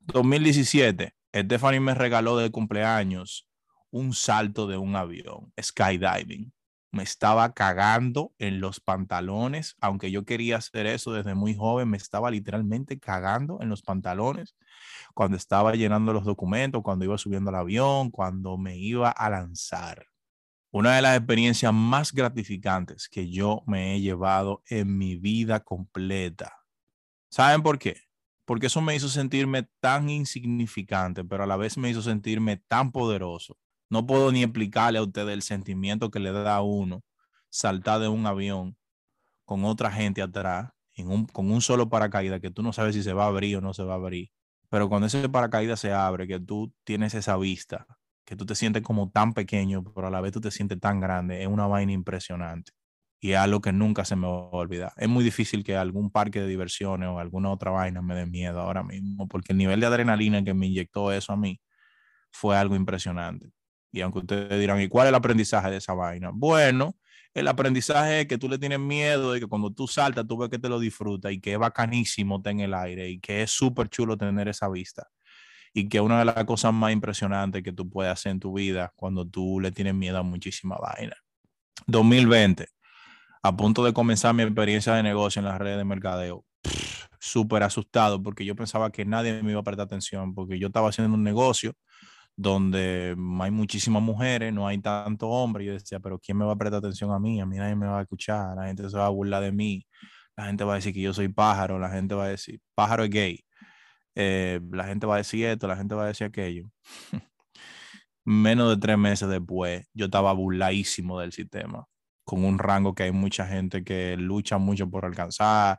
2017, 0.00 1.14
Stephanie 1.34 1.80
me 1.80 1.94
regaló 1.94 2.36
de 2.36 2.50
cumpleaños 2.50 3.48
un 3.90 4.12
salto 4.12 4.66
de 4.66 4.76
un 4.76 4.96
avión, 4.96 5.50
skydiving 5.58 6.52
me 6.94 7.02
estaba 7.02 7.52
cagando 7.52 8.32
en 8.38 8.60
los 8.60 8.80
pantalones, 8.80 9.76
aunque 9.80 10.10
yo 10.10 10.24
quería 10.24 10.58
hacer 10.58 10.86
eso 10.86 11.12
desde 11.12 11.34
muy 11.34 11.54
joven, 11.54 11.90
me 11.90 11.96
estaba 11.96 12.30
literalmente 12.30 12.98
cagando 12.98 13.60
en 13.60 13.68
los 13.68 13.82
pantalones 13.82 14.54
cuando 15.12 15.36
estaba 15.36 15.74
llenando 15.74 16.12
los 16.12 16.24
documentos, 16.24 16.82
cuando 16.82 17.04
iba 17.04 17.18
subiendo 17.18 17.50
al 17.50 17.56
avión, 17.56 18.10
cuando 18.10 18.56
me 18.56 18.76
iba 18.76 19.10
a 19.10 19.30
lanzar. 19.30 20.06
Una 20.70 20.96
de 20.96 21.02
las 21.02 21.16
experiencias 21.16 21.72
más 21.72 22.12
gratificantes 22.12 23.08
que 23.08 23.30
yo 23.30 23.62
me 23.66 23.94
he 23.94 24.00
llevado 24.00 24.62
en 24.68 24.96
mi 24.96 25.16
vida 25.16 25.60
completa. 25.60 26.64
¿Saben 27.30 27.62
por 27.62 27.78
qué? 27.78 28.02
Porque 28.44 28.66
eso 28.66 28.80
me 28.80 28.94
hizo 28.94 29.08
sentirme 29.08 29.68
tan 29.80 30.10
insignificante, 30.10 31.24
pero 31.24 31.44
a 31.44 31.46
la 31.46 31.56
vez 31.56 31.76
me 31.76 31.90
hizo 31.90 32.02
sentirme 32.02 32.56
tan 32.56 32.92
poderoso 32.92 33.58
no 33.94 34.06
puedo 34.06 34.32
ni 34.32 34.42
explicarle 34.42 34.98
a 34.98 35.02
ustedes 35.02 35.32
el 35.32 35.42
sentimiento 35.42 36.10
que 36.10 36.20
le 36.20 36.32
da 36.32 36.56
a 36.56 36.62
uno 36.62 37.02
saltar 37.48 38.00
de 38.00 38.08
un 38.08 38.26
avión 38.26 38.76
con 39.44 39.64
otra 39.64 39.90
gente 39.92 40.22
atrás, 40.22 40.70
con 41.32 41.50
un 41.50 41.60
solo 41.60 41.88
paracaídas 41.88 42.40
que 42.40 42.50
tú 42.50 42.62
no 42.62 42.72
sabes 42.72 42.94
si 42.94 43.02
se 43.02 43.12
va 43.12 43.24
a 43.24 43.28
abrir 43.28 43.56
o 43.58 43.60
no 43.60 43.72
se 43.74 43.84
va 43.84 43.94
a 43.94 43.96
abrir. 43.96 44.30
Pero 44.68 44.88
cuando 44.88 45.06
ese 45.06 45.28
paracaídas 45.28 45.80
se 45.80 45.92
abre, 45.92 46.26
que 46.26 46.40
tú 46.40 46.74
tienes 46.84 47.14
esa 47.14 47.36
vista 47.36 47.86
que 48.24 48.36
tú 48.36 48.46
te 48.46 48.54
sientes 48.54 48.82
como 48.82 49.10
tan 49.10 49.34
pequeño, 49.34 49.84
pero 49.84 50.08
a 50.08 50.10
la 50.10 50.20
vez 50.20 50.32
tú 50.32 50.40
te 50.40 50.50
sientes 50.50 50.80
tan 50.80 51.00
grande, 51.00 51.42
es 51.42 51.48
una 51.48 51.66
vaina 51.66 51.92
impresionante. 51.92 52.72
Y 53.20 53.32
es 53.32 53.38
algo 53.38 53.60
que 53.60 53.72
nunca 53.72 54.04
se 54.04 54.16
me 54.16 54.26
va 54.26 54.34
a 54.34 54.56
olvidar. 54.56 54.92
Es 54.96 55.08
muy 55.08 55.24
difícil 55.24 55.64
que 55.64 55.76
algún 55.76 56.10
parque 56.10 56.40
de 56.40 56.48
diversiones 56.48 57.08
o 57.08 57.18
alguna 57.18 57.50
otra 57.50 57.70
vaina 57.70 58.02
me 58.02 58.14
dé 58.14 58.26
miedo 58.26 58.60
ahora 58.60 58.82
mismo, 58.82 59.28
porque 59.28 59.52
el 59.52 59.58
nivel 59.58 59.80
de 59.80 59.86
adrenalina 59.86 60.44
que 60.44 60.54
me 60.54 60.66
inyectó 60.66 61.12
eso 61.12 61.32
a 61.32 61.36
mí 61.36 61.60
fue 62.30 62.56
algo 62.56 62.76
impresionante. 62.76 63.50
Y 63.94 64.00
aunque 64.00 64.18
ustedes 64.18 64.58
dirán, 64.58 64.80
¿y 64.80 64.88
cuál 64.88 65.06
es 65.06 65.10
el 65.10 65.14
aprendizaje 65.14 65.70
de 65.70 65.76
esa 65.76 65.94
vaina? 65.94 66.30
Bueno, 66.34 66.96
el 67.32 67.46
aprendizaje 67.46 68.22
es 68.22 68.26
que 68.26 68.38
tú 68.38 68.48
le 68.48 68.58
tienes 68.58 68.80
miedo 68.80 69.36
y 69.36 69.40
que 69.40 69.46
cuando 69.46 69.72
tú 69.72 69.86
saltas, 69.86 70.26
tú 70.26 70.36
ves 70.36 70.50
que 70.50 70.58
te 70.58 70.68
lo 70.68 70.80
disfrutas 70.80 71.30
y 71.30 71.40
que 71.40 71.52
es 71.52 71.58
bacanísimo 71.60 72.38
estar 72.38 72.58
el 72.58 72.74
aire 72.74 73.08
y 73.08 73.20
que 73.20 73.42
es 73.42 73.52
súper 73.52 73.88
chulo 73.88 74.16
tener 74.16 74.48
esa 74.48 74.68
vista. 74.68 75.06
Y 75.72 75.88
que 75.88 76.00
una 76.00 76.18
de 76.18 76.24
las 76.24 76.44
cosas 76.44 76.74
más 76.74 76.92
impresionantes 76.92 77.62
que 77.62 77.72
tú 77.72 77.88
puedes 77.88 78.12
hacer 78.12 78.32
en 78.32 78.40
tu 78.40 78.52
vida 78.52 78.92
cuando 78.96 79.24
tú 79.28 79.60
le 79.60 79.70
tienes 79.70 79.94
miedo 79.94 80.18
a 80.18 80.24
muchísima 80.24 80.76
vaina. 80.76 81.14
2020, 81.86 82.66
a 83.44 83.56
punto 83.56 83.84
de 83.84 83.92
comenzar 83.92 84.34
mi 84.34 84.42
experiencia 84.42 84.92
de 84.94 85.04
negocio 85.04 85.38
en 85.38 85.46
las 85.46 85.58
redes 85.60 85.78
de 85.78 85.84
mercadeo. 85.84 86.44
Súper 87.20 87.62
asustado 87.62 88.20
porque 88.20 88.44
yo 88.44 88.56
pensaba 88.56 88.90
que 88.90 89.04
nadie 89.04 89.40
me 89.44 89.52
iba 89.52 89.60
a 89.60 89.64
prestar 89.64 89.84
atención 89.86 90.34
porque 90.34 90.58
yo 90.58 90.66
estaba 90.66 90.88
haciendo 90.88 91.14
un 91.14 91.22
negocio 91.22 91.76
donde 92.36 93.16
hay 93.40 93.50
muchísimas 93.50 94.02
mujeres, 94.02 94.52
no 94.52 94.66
hay 94.66 94.78
tanto 94.78 95.28
hombre. 95.28 95.64
Yo 95.64 95.72
decía, 95.72 96.00
pero 96.00 96.18
¿quién 96.18 96.38
me 96.38 96.44
va 96.44 96.52
a 96.52 96.56
prestar 96.56 96.78
atención 96.78 97.12
a 97.12 97.18
mí? 97.18 97.40
A 97.40 97.46
mí 97.46 97.56
nadie 97.56 97.76
me 97.76 97.86
va 97.86 97.98
a 98.00 98.02
escuchar, 98.02 98.56
la 98.56 98.66
gente 98.66 98.88
se 98.88 98.96
va 98.96 99.06
a 99.06 99.10
burlar 99.10 99.42
de 99.42 99.52
mí, 99.52 99.86
la 100.36 100.46
gente 100.46 100.64
va 100.64 100.72
a 100.74 100.76
decir 100.76 100.92
que 100.94 101.00
yo 101.00 101.14
soy 101.14 101.28
pájaro, 101.28 101.78
la 101.78 101.90
gente 101.90 102.14
va 102.14 102.24
a 102.24 102.28
decir, 102.28 102.60
pájaro 102.74 103.04
es 103.04 103.10
gay, 103.10 103.44
eh, 104.16 104.60
la 104.72 104.84
gente 104.84 105.06
va 105.06 105.16
a 105.16 105.18
decir 105.18 105.46
esto, 105.46 105.68
la 105.68 105.76
gente 105.76 105.94
va 105.94 106.04
a 106.04 106.08
decir 106.08 106.26
aquello. 106.26 106.70
Menos 108.24 108.70
de 108.70 108.80
tres 108.80 108.98
meses 108.98 109.28
después, 109.28 109.86
yo 109.92 110.06
estaba 110.06 110.32
burladísimo 110.32 111.20
del 111.20 111.32
sistema, 111.32 111.86
con 112.24 112.44
un 112.44 112.58
rango 112.58 112.94
que 112.94 113.04
hay 113.04 113.12
mucha 113.12 113.46
gente 113.46 113.84
que 113.84 114.16
lucha 114.16 114.58
mucho 114.58 114.90
por 114.90 115.04
alcanzar, 115.04 115.78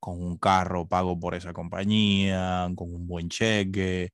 con 0.00 0.22
un 0.22 0.36
carro 0.38 0.86
pago 0.88 1.18
por 1.18 1.34
esa 1.34 1.52
compañía, 1.52 2.68
con 2.76 2.92
un 2.94 3.06
buen 3.06 3.28
cheque, 3.28 4.12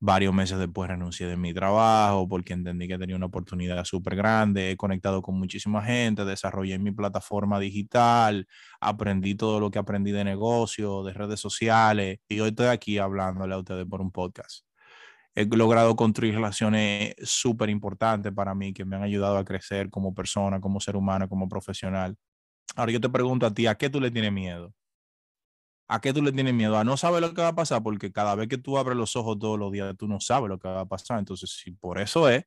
Varios 0.00 0.32
meses 0.32 0.58
después 0.58 0.88
renuncié 0.88 1.26
de 1.26 1.36
mi 1.36 1.52
trabajo 1.52 2.28
porque 2.28 2.52
entendí 2.52 2.86
que 2.86 2.98
tenía 2.98 3.16
una 3.16 3.26
oportunidad 3.26 3.84
súper 3.84 4.14
grande. 4.14 4.70
He 4.70 4.76
conectado 4.76 5.22
con 5.22 5.36
muchísima 5.36 5.82
gente, 5.82 6.24
desarrollé 6.24 6.78
mi 6.78 6.92
plataforma 6.92 7.58
digital, 7.58 8.46
aprendí 8.80 9.34
todo 9.34 9.58
lo 9.58 9.72
que 9.72 9.80
aprendí 9.80 10.12
de 10.12 10.22
negocio, 10.22 11.02
de 11.02 11.12
redes 11.14 11.40
sociales 11.40 12.20
y 12.28 12.38
hoy 12.38 12.50
estoy 12.50 12.66
aquí 12.66 12.98
hablándole 12.98 13.54
a 13.54 13.58
ustedes 13.58 13.86
por 13.86 14.00
un 14.00 14.12
podcast. 14.12 14.64
He 15.34 15.46
logrado 15.46 15.96
construir 15.96 16.34
relaciones 16.34 17.14
súper 17.22 17.70
importantes 17.70 18.32
para 18.32 18.54
mí 18.54 18.72
que 18.72 18.84
me 18.84 18.96
han 18.96 19.02
ayudado 19.02 19.38
a 19.38 19.44
crecer 19.44 19.90
como 19.90 20.14
persona, 20.14 20.60
como 20.60 20.80
ser 20.80 20.96
humano, 20.96 21.28
como 21.28 21.48
profesional. 21.48 22.16
Ahora 22.76 22.92
yo 22.92 23.00
te 23.00 23.08
pregunto 23.08 23.46
a 23.46 23.54
ti, 23.54 23.66
¿a 23.66 23.76
qué 23.76 23.90
tú 23.90 24.00
le 24.00 24.10
tienes 24.10 24.32
miedo? 24.32 24.72
¿A 25.88 26.00
qué 26.00 26.12
tú 26.12 26.22
le 26.22 26.32
tienes 26.32 26.54
miedo? 26.54 26.76
A 26.78 26.84
no 26.84 26.96
saber 26.96 27.22
lo 27.22 27.32
que 27.34 27.40
va 27.40 27.48
a 27.48 27.54
pasar, 27.54 27.82
porque 27.82 28.12
cada 28.12 28.34
vez 28.34 28.48
que 28.48 28.58
tú 28.58 28.76
abres 28.78 28.96
los 28.96 29.16
ojos 29.16 29.38
todos 29.38 29.58
los 29.58 29.72
días, 29.72 29.94
tú 29.98 30.06
no 30.06 30.20
sabes 30.20 30.48
lo 30.50 30.58
que 30.58 30.68
va 30.68 30.80
a 30.82 30.86
pasar. 30.86 31.18
Entonces, 31.18 31.50
si 31.50 31.72
por 31.72 31.98
eso 31.98 32.28
es, 32.28 32.44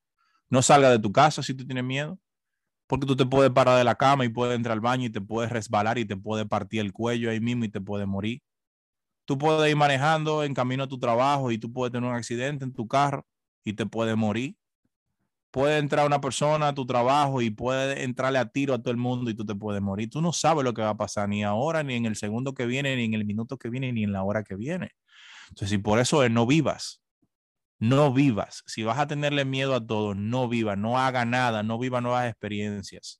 no 0.49 0.61
salga 0.61 0.91
de 0.91 0.99
tu 0.99 1.11
casa 1.11 1.41
si 1.43 1.53
tú 1.55 1.65
tienes 1.65 1.83
miedo, 1.83 2.19
porque 2.87 3.07
tú 3.07 3.15
te 3.15 3.25
puedes 3.25 3.51
parar 3.51 3.77
de 3.77 3.83
la 3.85 3.95
cama 3.95 4.25
y 4.25 4.29
puedes 4.29 4.55
entrar 4.55 4.73
al 4.73 4.81
baño 4.81 5.07
y 5.07 5.11
te 5.11 5.21
puedes 5.21 5.51
resbalar 5.51 5.97
y 5.97 6.05
te 6.05 6.17
puede 6.17 6.45
partir 6.45 6.81
el 6.81 6.93
cuello 6.93 7.31
ahí 7.31 7.39
mismo 7.39 7.65
y 7.65 7.69
te 7.69 7.81
puede 7.81 8.05
morir. 8.05 8.41
Tú 9.25 9.37
puedes 9.37 9.69
ir 9.71 9.77
manejando 9.77 10.43
en 10.43 10.53
camino 10.53 10.83
a 10.83 10.87
tu 10.87 10.99
trabajo 10.99 11.51
y 11.51 11.57
tú 11.57 11.71
puedes 11.71 11.91
tener 11.93 12.09
un 12.09 12.15
accidente 12.15 12.65
en 12.65 12.73
tu 12.73 12.87
carro 12.87 13.25
y 13.63 13.73
te 13.73 13.85
puede 13.85 14.15
morir 14.15 14.55
puede 15.51 15.77
entrar 15.77 16.05
una 16.05 16.21
persona 16.21 16.69
a 16.69 16.73
tu 16.73 16.85
trabajo 16.85 17.41
y 17.41 17.49
puede 17.49 18.03
entrarle 18.03 18.39
a 18.39 18.45
tiro 18.45 18.73
a 18.73 18.79
todo 18.79 18.91
el 18.91 18.97
mundo 18.97 19.29
y 19.29 19.35
tú 19.35 19.45
te 19.45 19.53
puedes 19.53 19.81
morir. 19.81 20.09
Tú 20.09 20.21
no 20.21 20.33
sabes 20.33 20.63
lo 20.63 20.73
que 20.73 20.81
va 20.81 20.89
a 20.89 20.97
pasar 20.97 21.29
ni 21.29 21.43
ahora, 21.43 21.83
ni 21.83 21.95
en 21.95 22.05
el 22.05 22.15
segundo 22.15 22.53
que 22.53 22.65
viene, 22.65 22.95
ni 22.95 23.03
en 23.05 23.13
el 23.13 23.25
minuto 23.25 23.57
que 23.57 23.69
viene, 23.69 23.91
ni 23.91 24.03
en 24.03 24.13
la 24.13 24.23
hora 24.23 24.43
que 24.43 24.55
viene. 24.55 24.91
Entonces, 25.49 25.69
si 25.69 25.77
por 25.77 25.99
eso 25.99 26.23
es, 26.23 26.31
no 26.31 26.47
vivas. 26.47 27.01
No 27.79 28.13
vivas. 28.13 28.63
Si 28.65 28.83
vas 28.83 28.99
a 28.99 29.07
tenerle 29.07 29.43
miedo 29.43 29.75
a 29.75 29.85
todo, 29.85 30.15
no 30.15 30.47
vivas, 30.47 30.77
no 30.77 30.97
haga 30.97 31.25
nada, 31.25 31.63
no 31.63 31.77
viva 31.77 31.99
nuevas 31.99 32.29
experiencias. 32.29 33.19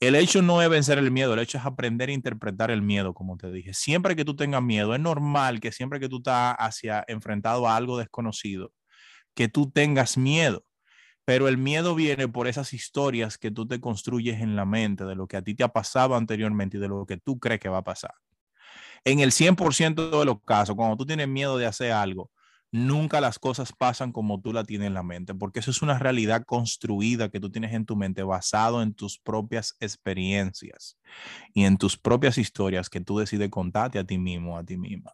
El 0.00 0.14
hecho 0.14 0.40
no 0.40 0.62
es 0.62 0.70
vencer 0.70 0.96
el 0.96 1.10
miedo, 1.10 1.34
el 1.34 1.40
hecho 1.40 1.58
es 1.58 1.66
aprender 1.66 2.08
a 2.08 2.12
interpretar 2.12 2.70
el 2.70 2.80
miedo, 2.80 3.12
como 3.12 3.36
te 3.36 3.52
dije. 3.52 3.74
Siempre 3.74 4.16
que 4.16 4.24
tú 4.24 4.34
tengas 4.34 4.62
miedo, 4.62 4.94
es 4.94 5.00
normal 5.00 5.60
que 5.60 5.72
siempre 5.72 6.00
que 6.00 6.08
tú 6.08 6.16
estás 6.16 6.56
hacia 6.58 7.04
enfrentado 7.06 7.68
a 7.68 7.76
algo 7.76 7.98
desconocido, 7.98 8.72
que 9.34 9.48
tú 9.48 9.70
tengas 9.70 10.16
miedo 10.16 10.64
pero 11.24 11.48
el 11.48 11.58
miedo 11.58 11.94
viene 11.94 12.28
por 12.28 12.48
esas 12.48 12.72
historias 12.72 13.38
que 13.38 13.50
tú 13.50 13.66
te 13.66 13.80
construyes 13.80 14.40
en 14.40 14.56
la 14.56 14.64
mente 14.64 15.04
de 15.04 15.14
lo 15.14 15.26
que 15.26 15.36
a 15.36 15.42
ti 15.42 15.54
te 15.54 15.64
ha 15.64 15.68
pasado 15.68 16.16
anteriormente 16.16 16.76
y 16.76 16.80
de 16.80 16.88
lo 16.88 17.06
que 17.06 17.16
tú 17.16 17.38
crees 17.38 17.60
que 17.60 17.68
va 17.68 17.78
a 17.78 17.84
pasar. 17.84 18.14
En 19.04 19.20
el 19.20 19.32
100% 19.32 20.18
de 20.18 20.24
los 20.24 20.42
casos, 20.44 20.76
cuando 20.76 20.96
tú 20.96 21.06
tienes 21.06 21.28
miedo 21.28 21.56
de 21.56 21.66
hacer 21.66 21.92
algo, 21.92 22.30
nunca 22.72 23.20
las 23.20 23.38
cosas 23.38 23.72
pasan 23.72 24.12
como 24.12 24.40
tú 24.40 24.52
la 24.52 24.64
tienes 24.64 24.88
en 24.88 24.94
la 24.94 25.02
mente, 25.02 25.34
porque 25.34 25.60
eso 25.60 25.70
es 25.70 25.82
una 25.82 25.98
realidad 25.98 26.44
construida 26.44 27.28
que 27.28 27.40
tú 27.40 27.50
tienes 27.50 27.72
en 27.72 27.84
tu 27.84 27.96
mente 27.96 28.22
basado 28.22 28.82
en 28.82 28.94
tus 28.94 29.18
propias 29.18 29.74
experiencias 29.80 30.98
y 31.52 31.64
en 31.64 31.78
tus 31.78 31.96
propias 31.96 32.38
historias 32.38 32.88
que 32.88 33.00
tú 33.00 33.18
decides 33.18 33.50
contarte 33.50 33.98
a 33.98 34.04
ti 34.04 34.18
mismo, 34.18 34.56
a 34.56 34.64
ti 34.64 34.76
misma. 34.76 35.12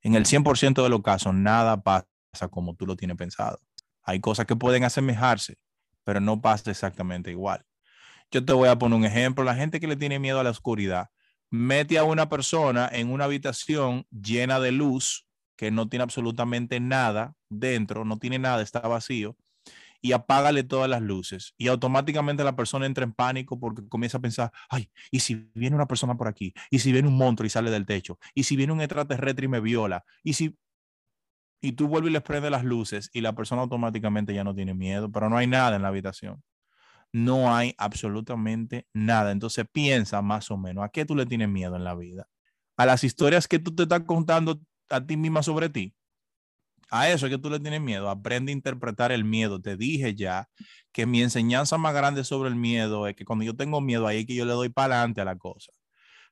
En 0.00 0.14
el 0.14 0.24
100% 0.24 0.82
de 0.82 0.88
los 0.88 1.02
casos, 1.02 1.32
nada 1.34 1.80
pasa 1.82 2.48
como 2.50 2.74
tú 2.74 2.86
lo 2.86 2.96
tienes 2.96 3.16
pensado. 3.16 3.60
Hay 4.02 4.20
cosas 4.20 4.46
que 4.46 4.56
pueden 4.56 4.84
asemejarse, 4.84 5.58
pero 6.04 6.20
no 6.20 6.40
pasa 6.40 6.70
exactamente 6.70 7.30
igual. 7.30 7.64
Yo 8.30 8.44
te 8.44 8.52
voy 8.52 8.68
a 8.68 8.78
poner 8.78 8.98
un 8.98 9.04
ejemplo. 9.04 9.44
La 9.44 9.54
gente 9.54 9.78
que 9.78 9.86
le 9.86 9.96
tiene 9.96 10.18
miedo 10.18 10.40
a 10.40 10.44
la 10.44 10.50
oscuridad, 10.50 11.10
mete 11.50 11.98
a 11.98 12.04
una 12.04 12.28
persona 12.28 12.88
en 12.90 13.10
una 13.10 13.24
habitación 13.24 14.06
llena 14.10 14.58
de 14.58 14.72
luz 14.72 15.26
que 15.56 15.70
no 15.70 15.88
tiene 15.88 16.02
absolutamente 16.02 16.80
nada 16.80 17.34
dentro, 17.50 18.04
no 18.04 18.18
tiene 18.18 18.38
nada, 18.38 18.62
está 18.62 18.80
vacío, 18.80 19.36
y 20.00 20.12
apágale 20.12 20.64
todas 20.64 20.90
las 20.90 21.00
luces. 21.00 21.54
Y 21.56 21.68
automáticamente 21.68 22.42
la 22.42 22.56
persona 22.56 22.86
entra 22.86 23.04
en 23.04 23.12
pánico 23.12 23.58
porque 23.60 23.86
comienza 23.88 24.18
a 24.18 24.20
pensar, 24.20 24.52
ay, 24.68 24.90
¿y 25.10 25.20
si 25.20 25.50
viene 25.54 25.76
una 25.76 25.86
persona 25.86 26.16
por 26.16 26.26
aquí? 26.26 26.52
¿Y 26.70 26.80
si 26.80 26.90
viene 26.90 27.06
un 27.06 27.16
monstruo 27.16 27.46
y 27.46 27.50
sale 27.50 27.70
del 27.70 27.86
techo? 27.86 28.18
¿Y 28.34 28.42
si 28.42 28.56
viene 28.56 28.72
un 28.72 28.80
extraterrestre 28.80 29.44
y 29.44 29.48
me 29.48 29.60
viola? 29.60 30.04
¿Y 30.24 30.32
si 30.32 30.58
y 31.62 31.72
tú 31.72 31.88
vuelves 31.88 32.10
y 32.10 32.12
les 32.14 32.22
prendes 32.22 32.50
las 32.50 32.64
luces 32.64 33.08
y 33.12 33.20
la 33.20 33.34
persona 33.34 33.62
automáticamente 33.62 34.34
ya 34.34 34.42
no 34.44 34.54
tiene 34.54 34.74
miedo, 34.74 35.10
pero 35.12 35.30
no 35.30 35.38
hay 35.38 35.46
nada 35.46 35.76
en 35.76 35.82
la 35.82 35.88
habitación. 35.88 36.42
No 37.12 37.54
hay 37.54 37.74
absolutamente 37.78 38.88
nada. 38.92 39.30
Entonces 39.30 39.64
piensa 39.72 40.20
más 40.22 40.50
o 40.50 40.56
menos, 40.56 40.84
¿a 40.84 40.88
qué 40.88 41.04
tú 41.04 41.14
le 41.14 41.24
tienes 41.24 41.48
miedo 41.48 41.76
en 41.76 41.84
la 41.84 41.94
vida? 41.94 42.28
A 42.76 42.84
las 42.84 43.04
historias 43.04 43.46
que 43.46 43.60
tú 43.60 43.74
te 43.74 43.84
estás 43.84 44.02
contando 44.06 44.60
a 44.90 45.06
ti 45.06 45.16
misma 45.16 45.42
sobre 45.44 45.68
ti. 45.68 45.94
A 46.90 47.08
eso 47.08 47.26
es 47.26 47.30
que 47.30 47.38
tú 47.38 47.48
le 47.48 47.60
tienes 47.60 47.80
miedo. 47.80 48.10
Aprende 48.10 48.50
a 48.50 48.54
interpretar 48.54 49.12
el 49.12 49.24
miedo. 49.24 49.60
Te 49.62 49.76
dije 49.76 50.14
ya 50.14 50.48
que 50.92 51.06
mi 51.06 51.22
enseñanza 51.22 51.78
más 51.78 51.94
grande 51.94 52.24
sobre 52.24 52.50
el 52.50 52.56
miedo 52.56 53.06
es 53.06 53.14
que 53.14 53.24
cuando 53.24 53.44
yo 53.44 53.54
tengo 53.56 53.80
miedo, 53.80 54.06
ahí 54.06 54.20
es 54.20 54.26
que 54.26 54.34
yo 54.34 54.44
le 54.44 54.52
doy 54.52 54.68
para 54.68 54.96
adelante 54.96 55.20
a 55.20 55.24
la 55.24 55.36
cosa. 55.36 55.72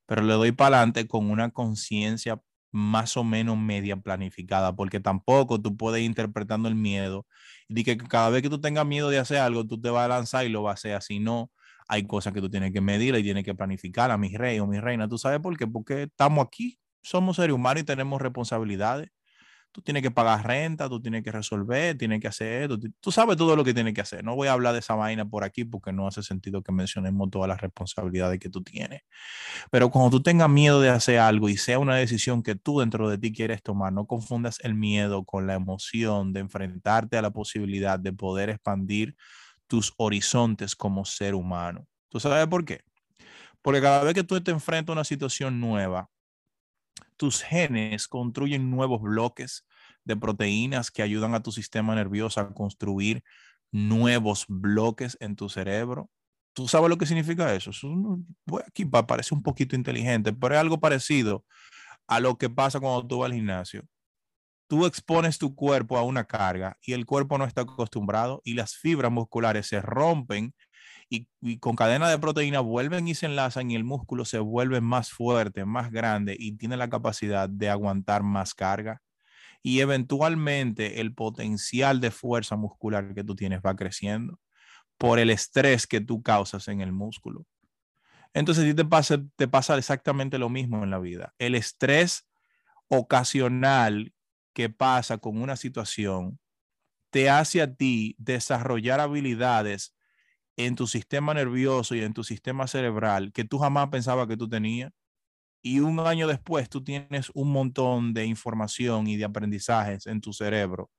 Pero 0.06 0.22
le 0.22 0.34
doy 0.34 0.52
para 0.52 0.78
adelante 0.78 1.06
con 1.06 1.30
una 1.30 1.50
conciencia 1.50 2.42
más 2.72 3.16
o 3.16 3.24
menos 3.24 3.58
media 3.58 3.96
planificada, 3.96 4.74
porque 4.74 5.00
tampoco 5.00 5.60
tú 5.60 5.76
puedes 5.76 6.00
ir 6.00 6.06
interpretando 6.06 6.68
el 6.68 6.74
miedo 6.74 7.26
y 7.68 7.84
que 7.84 7.96
cada 7.96 8.30
vez 8.30 8.42
que 8.42 8.50
tú 8.50 8.60
tengas 8.60 8.86
miedo 8.86 9.10
de 9.10 9.18
hacer 9.18 9.38
algo, 9.38 9.66
tú 9.66 9.80
te 9.80 9.90
vas 9.90 10.04
a 10.04 10.08
lanzar 10.08 10.46
y 10.46 10.48
lo 10.48 10.62
vas 10.62 10.72
a 10.72 10.74
hacer 10.74 10.94
así. 10.94 11.20
No, 11.20 11.50
hay 11.88 12.06
cosas 12.06 12.32
que 12.32 12.40
tú 12.40 12.50
tienes 12.50 12.72
que 12.72 12.80
medir 12.80 13.14
y 13.16 13.22
tienes 13.22 13.44
que 13.44 13.54
planificar 13.54 14.10
a 14.10 14.18
mi 14.18 14.36
rey 14.36 14.58
o 14.60 14.66
mi 14.66 14.80
reina. 14.80 15.08
¿Tú 15.08 15.18
sabes 15.18 15.40
por 15.40 15.56
qué? 15.56 15.66
Porque 15.66 16.04
estamos 16.04 16.46
aquí, 16.46 16.78
somos 17.02 17.36
seres 17.36 17.54
humanos 17.54 17.82
y 17.82 17.86
tenemos 17.86 18.20
responsabilidades 18.20 19.10
tú 19.72 19.82
tienes 19.82 20.02
que 20.02 20.10
pagar 20.10 20.46
renta, 20.46 20.88
tú 20.88 21.00
tienes 21.00 21.22
que 21.22 21.30
resolver, 21.30 21.96
tienes 21.96 22.20
que 22.20 22.28
hacer 22.28 22.62
esto, 22.62 22.78
tú 23.00 23.12
sabes 23.12 23.36
todo 23.36 23.54
lo 23.56 23.64
que 23.64 23.72
tienes 23.72 23.94
que 23.94 24.00
hacer. 24.00 24.24
No 24.24 24.34
voy 24.34 24.48
a 24.48 24.52
hablar 24.52 24.72
de 24.72 24.80
esa 24.80 24.94
vaina 24.94 25.28
por 25.28 25.44
aquí 25.44 25.64
porque 25.64 25.92
no 25.92 26.06
hace 26.06 26.22
sentido 26.22 26.62
que 26.62 26.72
mencionemos 26.72 27.30
todas 27.30 27.48
las 27.48 27.60
responsabilidades 27.60 28.40
que 28.40 28.50
tú 28.50 28.62
tienes. 28.62 29.02
Pero 29.70 29.90
cuando 29.90 30.10
tú 30.10 30.22
tengas 30.22 30.48
miedo 30.50 30.80
de 30.80 30.90
hacer 30.90 31.18
algo 31.18 31.48
y 31.48 31.56
sea 31.56 31.78
una 31.78 31.96
decisión 31.96 32.42
que 32.42 32.54
tú 32.54 32.80
dentro 32.80 33.08
de 33.08 33.18
ti 33.18 33.32
quieres 33.32 33.62
tomar, 33.62 33.92
no 33.92 34.06
confundas 34.06 34.58
el 34.62 34.74
miedo 34.74 35.24
con 35.24 35.46
la 35.46 35.54
emoción 35.54 36.32
de 36.32 36.40
enfrentarte 36.40 37.16
a 37.16 37.22
la 37.22 37.30
posibilidad 37.30 37.98
de 37.98 38.12
poder 38.12 38.50
expandir 38.50 39.16
tus 39.66 39.94
horizontes 39.96 40.74
como 40.74 41.04
ser 41.04 41.34
humano. 41.34 41.86
¿Tú 42.08 42.18
sabes 42.18 42.46
por 42.48 42.64
qué? 42.64 42.82
Porque 43.62 43.80
cada 43.80 44.02
vez 44.02 44.14
que 44.14 44.24
tú 44.24 44.40
te 44.40 44.50
enfrentas 44.50 44.92
a 44.92 44.94
una 44.94 45.04
situación 45.04 45.60
nueva, 45.60 46.10
tus 47.20 47.42
genes 47.42 48.08
construyen 48.08 48.70
nuevos 48.70 49.02
bloques 49.02 49.66
de 50.06 50.16
proteínas 50.16 50.90
que 50.90 51.02
ayudan 51.02 51.34
a 51.34 51.42
tu 51.42 51.52
sistema 51.52 51.94
nervioso 51.94 52.40
a 52.40 52.54
construir 52.54 53.22
nuevos 53.70 54.46
bloques 54.48 55.18
en 55.20 55.36
tu 55.36 55.50
cerebro. 55.50 56.08
¿Tú 56.54 56.66
sabes 56.66 56.88
lo 56.88 56.96
que 56.96 57.04
significa 57.04 57.54
eso? 57.54 57.72
aquí 58.66 58.86
para 58.86 59.06
parecer 59.06 59.36
un 59.36 59.42
poquito 59.42 59.76
inteligente, 59.76 60.32
pero 60.32 60.54
es 60.54 60.60
algo 60.62 60.80
parecido 60.80 61.44
a 62.08 62.20
lo 62.20 62.38
que 62.38 62.48
pasa 62.48 62.80
cuando 62.80 63.06
tú 63.06 63.18
vas 63.18 63.26
al 63.26 63.34
gimnasio. 63.34 63.82
tú 64.66 64.86
expones 64.86 65.36
tu 65.36 65.54
cuerpo 65.54 65.98
a 65.98 66.02
una 66.02 66.24
carga 66.24 66.78
y 66.80 66.94
el 66.94 67.04
cuerpo 67.04 67.36
no 67.36 67.44
está 67.44 67.62
acostumbrado 67.62 68.40
y 68.44 68.54
las 68.54 68.76
fibras 68.76 69.12
musculares 69.12 69.66
se 69.66 69.82
rompen 69.82 70.54
y, 71.10 71.58
con 71.58 71.74
cadena 71.74 72.08
de 72.08 72.18
proteína 72.18 72.60
vuelven 72.60 73.08
y 73.08 73.14
se 73.14 73.26
enlazan 73.26 73.70
y 73.70 73.76
el 73.76 73.84
músculo 73.84 74.24
se 74.24 74.38
vuelve 74.38 74.80
más 74.80 75.10
fuerte, 75.10 75.64
más 75.64 75.90
grande 75.90 76.36
y 76.38 76.52
tiene 76.52 76.76
la 76.76 76.88
capacidad 76.88 77.48
de 77.48 77.68
aguantar 77.68 78.22
más 78.22 78.54
carga. 78.54 79.02
Y 79.62 79.80
eventualmente 79.80 81.00
el 81.00 81.14
potencial 81.14 82.00
de 82.00 82.10
fuerza 82.10 82.56
muscular 82.56 83.12
que 83.14 83.24
tú 83.24 83.34
tienes 83.34 83.60
va 83.60 83.76
creciendo 83.76 84.38
por 84.96 85.18
el 85.18 85.30
estrés 85.30 85.86
que 85.86 86.00
tú 86.00 86.22
causas 86.22 86.68
en 86.68 86.80
el 86.80 86.92
músculo. 86.92 87.44
Entonces, 88.32 88.64
ti 88.64 88.74
te 88.74 88.84
pasa, 88.84 89.18
te 89.36 89.48
pasa 89.48 89.76
exactamente 89.76 90.38
lo 90.38 90.48
mismo 90.48 90.84
en 90.84 90.90
la 90.90 91.00
vida. 91.00 91.34
El 91.38 91.56
estrés 91.56 92.28
ocasional 92.88 94.12
que 94.52 94.70
pasa 94.70 95.18
con 95.18 95.42
una 95.42 95.56
situación 95.56 96.38
te 97.10 97.28
hace 97.28 97.60
a 97.60 97.74
ti 97.74 98.14
desarrollar 98.18 99.00
habilidades 99.00 99.94
en 100.66 100.76
tu 100.76 100.86
sistema 100.86 101.34
nervioso 101.34 101.94
y 101.94 102.02
en 102.02 102.12
tu 102.14 102.24
sistema 102.24 102.66
cerebral 102.66 103.32
que 103.32 103.44
tú 103.44 103.58
jamás 103.58 103.88
pensabas 103.88 104.26
que 104.28 104.36
tú 104.36 104.48
tenías. 104.48 104.92
Y 105.62 105.80
un 105.80 106.00
año 106.00 106.26
después 106.26 106.68
tú 106.70 106.82
tienes 106.84 107.30
un 107.34 107.52
montón 107.52 108.14
de 108.14 108.26
información 108.26 109.06
y 109.06 109.16
de 109.16 109.24
aprendizajes 109.24 110.06
en 110.06 110.20
tu 110.20 110.32
cerebro 110.32 110.90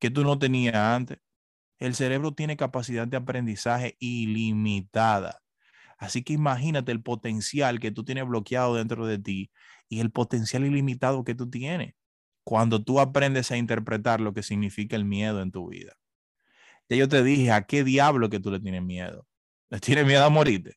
que 0.00 0.10
tú 0.10 0.24
no 0.24 0.38
tenías 0.38 0.74
antes. 0.74 1.18
El 1.78 1.94
cerebro 1.94 2.32
tiene 2.32 2.56
capacidad 2.56 3.06
de 3.08 3.16
aprendizaje 3.16 3.96
ilimitada. 4.00 5.40
Así 5.98 6.22
que 6.22 6.32
imagínate 6.32 6.92
el 6.92 7.02
potencial 7.02 7.80
que 7.80 7.90
tú 7.92 8.04
tienes 8.04 8.26
bloqueado 8.26 8.76
dentro 8.76 9.06
de 9.06 9.18
ti 9.18 9.50
y 9.88 10.00
el 10.00 10.10
potencial 10.12 10.64
ilimitado 10.64 11.24
que 11.24 11.34
tú 11.34 11.50
tienes 11.50 11.94
cuando 12.44 12.82
tú 12.82 13.00
aprendes 13.00 13.50
a 13.52 13.56
interpretar 13.58 14.20
lo 14.20 14.32
que 14.32 14.42
significa 14.42 14.96
el 14.96 15.04
miedo 15.04 15.42
en 15.42 15.50
tu 15.52 15.68
vida. 15.68 15.94
Ya 16.88 16.96
yo 16.96 17.08
te 17.08 17.22
dije, 17.22 17.50
¿a 17.52 17.62
qué 17.66 17.84
diablo 17.84 18.30
que 18.30 18.40
tú 18.40 18.50
le 18.50 18.60
tienes 18.60 18.82
miedo? 18.82 19.26
¿Le 19.70 19.78
tienes 19.80 20.06
miedo 20.06 20.24
a 20.24 20.30
morirte? 20.30 20.76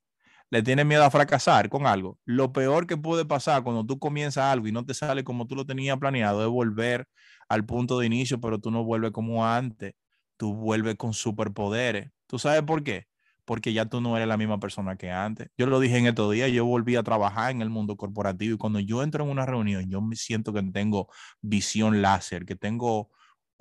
¿Le 0.49 0.61
tienes 0.63 0.85
miedo 0.85 1.03
a 1.05 1.11
fracasar 1.11 1.69
con 1.69 1.87
algo? 1.87 2.19
Lo 2.25 2.51
peor 2.51 2.85
que 2.87 2.97
puede 2.97 3.25
pasar 3.25 3.63
cuando 3.63 3.85
tú 3.85 3.97
comienzas 3.99 4.43
algo 4.45 4.67
y 4.67 4.71
no 4.73 4.85
te 4.85 4.93
sale 4.93 5.23
como 5.23 5.47
tú 5.47 5.55
lo 5.55 5.65
tenías 5.65 5.97
planeado 5.97 6.41
es 6.43 6.49
volver 6.49 7.07
al 7.47 7.65
punto 7.65 7.99
de 7.99 8.07
inicio, 8.07 8.41
pero 8.41 8.59
tú 8.59 8.71
no 8.71 8.83
vuelves 8.83 9.11
como 9.11 9.45
antes. 9.45 9.93
Tú 10.37 10.53
vuelves 10.53 10.95
con 10.95 11.13
superpoderes. 11.13 12.11
¿Tú 12.27 12.37
sabes 12.39 12.63
por 12.63 12.83
qué? 12.83 13.05
Porque 13.45 13.71
ya 13.73 13.85
tú 13.85 14.01
no 14.01 14.15
eres 14.17 14.27
la 14.27 14.37
misma 14.37 14.59
persona 14.59 14.97
que 14.97 15.09
antes. 15.11 15.49
Yo 15.57 15.67
lo 15.67 15.79
dije 15.79 15.97
en 15.97 16.07
estos 16.07 16.33
días, 16.33 16.51
yo 16.51 16.65
volví 16.65 16.95
a 16.97 17.03
trabajar 17.03 17.51
en 17.51 17.61
el 17.61 17.69
mundo 17.69 17.95
corporativo 17.95 18.55
y 18.55 18.57
cuando 18.57 18.79
yo 18.79 19.03
entro 19.03 19.23
en 19.23 19.29
una 19.29 19.45
reunión, 19.45 19.89
yo 19.89 20.01
me 20.01 20.15
siento 20.17 20.51
que 20.53 20.61
tengo 20.63 21.07
visión 21.41 22.01
láser, 22.01 22.45
que 22.45 22.55
tengo 22.55 23.09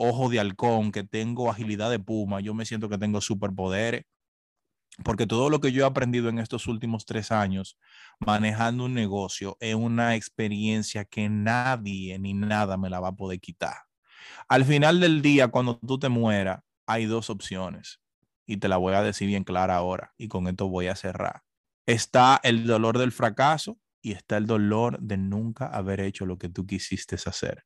ojo 0.00 0.30
de 0.30 0.40
halcón, 0.40 0.92
que 0.92 1.04
tengo 1.04 1.50
agilidad 1.50 1.90
de 1.90 1.98
puma, 1.98 2.40
yo 2.40 2.54
me 2.54 2.64
siento 2.64 2.88
que 2.88 2.96
tengo 2.96 3.20
superpoderes, 3.20 4.04
porque 5.04 5.26
todo 5.26 5.50
lo 5.50 5.60
que 5.60 5.72
yo 5.72 5.84
he 5.84 5.86
aprendido 5.86 6.30
en 6.30 6.38
estos 6.38 6.66
últimos 6.66 7.04
tres 7.04 7.30
años 7.30 7.78
manejando 8.18 8.86
un 8.86 8.94
negocio 8.94 9.58
es 9.60 9.74
una 9.74 10.16
experiencia 10.16 11.04
que 11.04 11.28
nadie 11.28 12.18
ni 12.18 12.32
nada 12.32 12.78
me 12.78 12.88
la 12.88 12.98
va 12.98 13.08
a 13.08 13.14
poder 13.14 13.40
quitar. 13.40 13.76
Al 14.48 14.64
final 14.64 15.00
del 15.00 15.20
día, 15.20 15.48
cuando 15.48 15.78
tú 15.78 15.98
te 15.98 16.08
mueras, 16.08 16.60
hay 16.86 17.04
dos 17.04 17.28
opciones 17.28 18.00
y 18.46 18.56
te 18.56 18.68
la 18.68 18.78
voy 18.78 18.94
a 18.94 19.02
decir 19.02 19.28
bien 19.28 19.44
clara 19.44 19.76
ahora 19.76 20.14
y 20.16 20.28
con 20.28 20.48
esto 20.48 20.68
voy 20.68 20.86
a 20.86 20.96
cerrar. 20.96 21.42
Está 21.86 22.40
el 22.42 22.66
dolor 22.66 22.98
del 22.98 23.12
fracaso 23.12 23.78
y 24.02 24.12
está 24.12 24.38
el 24.38 24.46
dolor 24.46 24.98
de 24.98 25.18
nunca 25.18 25.66
haber 25.66 26.00
hecho 26.00 26.24
lo 26.24 26.38
que 26.38 26.48
tú 26.48 26.66
quisiste 26.66 27.16
hacer 27.16 27.64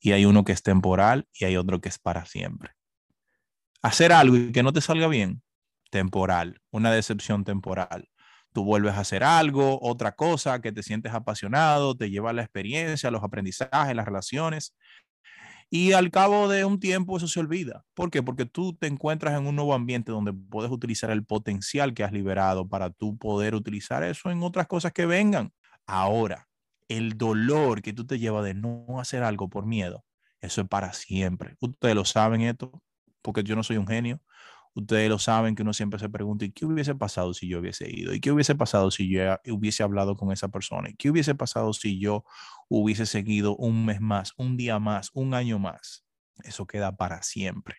y 0.00 0.12
hay 0.12 0.24
uno 0.24 0.44
que 0.44 0.52
es 0.52 0.62
temporal 0.62 1.28
y 1.32 1.44
hay 1.44 1.56
otro 1.56 1.80
que 1.80 1.88
es 1.88 1.98
para 1.98 2.26
siempre. 2.26 2.72
Hacer 3.82 4.12
algo 4.12 4.36
y 4.36 4.52
que 4.52 4.62
no 4.62 4.72
te 4.72 4.80
salga 4.80 5.08
bien, 5.08 5.42
temporal, 5.90 6.60
una 6.70 6.90
decepción 6.90 7.44
temporal. 7.44 8.08
Tú 8.52 8.64
vuelves 8.64 8.94
a 8.94 9.00
hacer 9.00 9.22
algo, 9.22 9.78
otra 9.82 10.12
cosa 10.12 10.60
que 10.60 10.72
te 10.72 10.82
sientes 10.82 11.12
apasionado, 11.12 11.94
te 11.94 12.10
lleva 12.10 12.32
la 12.32 12.42
experiencia, 12.42 13.10
los 13.10 13.22
aprendizajes, 13.22 13.94
las 13.94 14.06
relaciones. 14.06 14.74
Y 15.68 15.92
al 15.92 16.10
cabo 16.10 16.48
de 16.48 16.64
un 16.64 16.78
tiempo 16.78 17.16
eso 17.16 17.26
se 17.28 17.40
olvida. 17.40 17.84
¿Por 17.94 18.10
qué? 18.10 18.22
Porque 18.22 18.46
tú 18.46 18.74
te 18.74 18.86
encuentras 18.86 19.38
en 19.38 19.46
un 19.46 19.56
nuevo 19.56 19.74
ambiente 19.74 20.12
donde 20.12 20.32
puedes 20.32 20.70
utilizar 20.70 21.10
el 21.10 21.24
potencial 21.24 21.92
que 21.92 22.04
has 22.04 22.12
liberado 22.12 22.68
para 22.68 22.90
tú 22.90 23.18
poder 23.18 23.54
utilizar 23.54 24.02
eso 24.04 24.30
en 24.30 24.42
otras 24.42 24.68
cosas 24.68 24.92
que 24.92 25.06
vengan. 25.06 25.52
Ahora, 25.86 26.48
el 26.88 27.16
dolor 27.18 27.82
que 27.82 27.92
tú 27.92 28.06
te 28.06 28.18
llevas 28.18 28.44
de 28.44 28.54
no 28.54 29.00
hacer 29.00 29.22
algo 29.22 29.48
por 29.48 29.66
miedo, 29.66 30.04
eso 30.40 30.60
es 30.60 30.68
para 30.68 30.92
siempre. 30.92 31.56
Ustedes 31.60 31.94
lo 31.94 32.04
saben 32.04 32.42
esto, 32.42 32.82
porque 33.22 33.42
yo 33.42 33.56
no 33.56 33.62
soy 33.62 33.76
un 33.76 33.86
genio. 33.86 34.20
Ustedes 34.74 35.08
lo 35.08 35.18
saben 35.18 35.54
que 35.54 35.62
uno 35.62 35.72
siempre 35.72 35.98
se 35.98 36.10
pregunta, 36.10 36.44
¿y 36.44 36.52
qué 36.52 36.66
hubiese 36.66 36.94
pasado 36.94 37.32
si 37.32 37.48
yo 37.48 37.60
hubiese 37.60 37.90
ido? 37.90 38.12
¿Y 38.12 38.20
qué 38.20 38.30
hubiese 38.30 38.54
pasado 38.54 38.90
si 38.90 39.08
yo 39.08 39.38
hubiese 39.46 39.82
hablado 39.82 40.16
con 40.16 40.32
esa 40.32 40.48
persona? 40.48 40.90
¿Y 40.90 40.96
qué 40.96 41.10
hubiese 41.10 41.34
pasado 41.34 41.72
si 41.72 41.98
yo 41.98 42.24
hubiese 42.68 43.06
seguido 43.06 43.56
un 43.56 43.86
mes 43.86 44.02
más, 44.02 44.34
un 44.36 44.58
día 44.58 44.78
más, 44.78 45.10
un 45.14 45.32
año 45.32 45.58
más? 45.58 46.04
Eso 46.44 46.66
queda 46.66 46.94
para 46.94 47.22
siempre. 47.22 47.76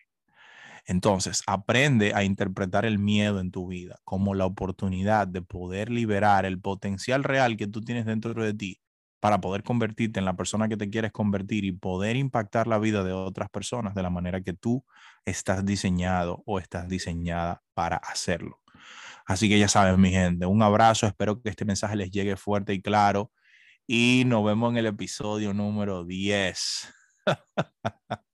Entonces, 0.86 1.42
aprende 1.46 2.14
a 2.14 2.24
interpretar 2.24 2.84
el 2.84 2.98
miedo 2.98 3.38
en 3.38 3.52
tu 3.52 3.68
vida 3.68 4.00
como 4.04 4.34
la 4.34 4.46
oportunidad 4.46 5.28
de 5.28 5.42
poder 5.42 5.90
liberar 5.90 6.46
el 6.46 6.60
potencial 6.60 7.22
real 7.22 7.56
que 7.56 7.68
tú 7.68 7.80
tienes 7.80 8.06
dentro 8.06 8.34
de 8.42 8.54
ti 8.54 8.80
para 9.20 9.40
poder 9.40 9.62
convertirte 9.62 10.18
en 10.18 10.24
la 10.24 10.36
persona 10.36 10.68
que 10.68 10.76
te 10.76 10.90
quieres 10.90 11.12
convertir 11.12 11.64
y 11.64 11.72
poder 11.72 12.16
impactar 12.16 12.66
la 12.66 12.78
vida 12.78 13.02
de 13.04 13.12
otras 13.12 13.50
personas 13.50 13.94
de 13.94 14.02
la 14.02 14.10
manera 14.10 14.40
que 14.40 14.52
tú 14.52 14.84
estás 15.24 15.64
diseñado 15.64 16.42
o 16.46 16.58
estás 16.58 16.88
diseñada 16.88 17.62
para 17.74 17.96
hacerlo. 17.96 18.60
Así 19.26 19.48
que 19.48 19.58
ya 19.58 19.68
sabes, 19.68 19.98
mi 19.98 20.10
gente, 20.10 20.46
un 20.46 20.62
abrazo, 20.62 21.06
espero 21.06 21.42
que 21.42 21.50
este 21.50 21.64
mensaje 21.64 21.96
les 21.96 22.10
llegue 22.10 22.36
fuerte 22.36 22.72
y 22.72 22.80
claro 22.80 23.30
y 23.86 24.24
nos 24.26 24.44
vemos 24.44 24.70
en 24.70 24.76
el 24.76 24.86
episodio 24.86 25.54
número 25.54 26.04
10. 26.04 26.94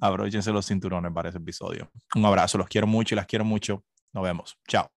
Abróchense 0.00 0.52
los 0.52 0.66
cinturones 0.66 1.12
para 1.12 1.28
ese 1.30 1.38
episodio. 1.38 1.90
Un 2.14 2.24
abrazo, 2.26 2.58
los 2.58 2.68
quiero 2.68 2.86
mucho 2.86 3.14
y 3.14 3.16
las 3.16 3.26
quiero 3.26 3.44
mucho. 3.44 3.84
Nos 4.12 4.24
vemos. 4.24 4.58
Chao. 4.68 4.90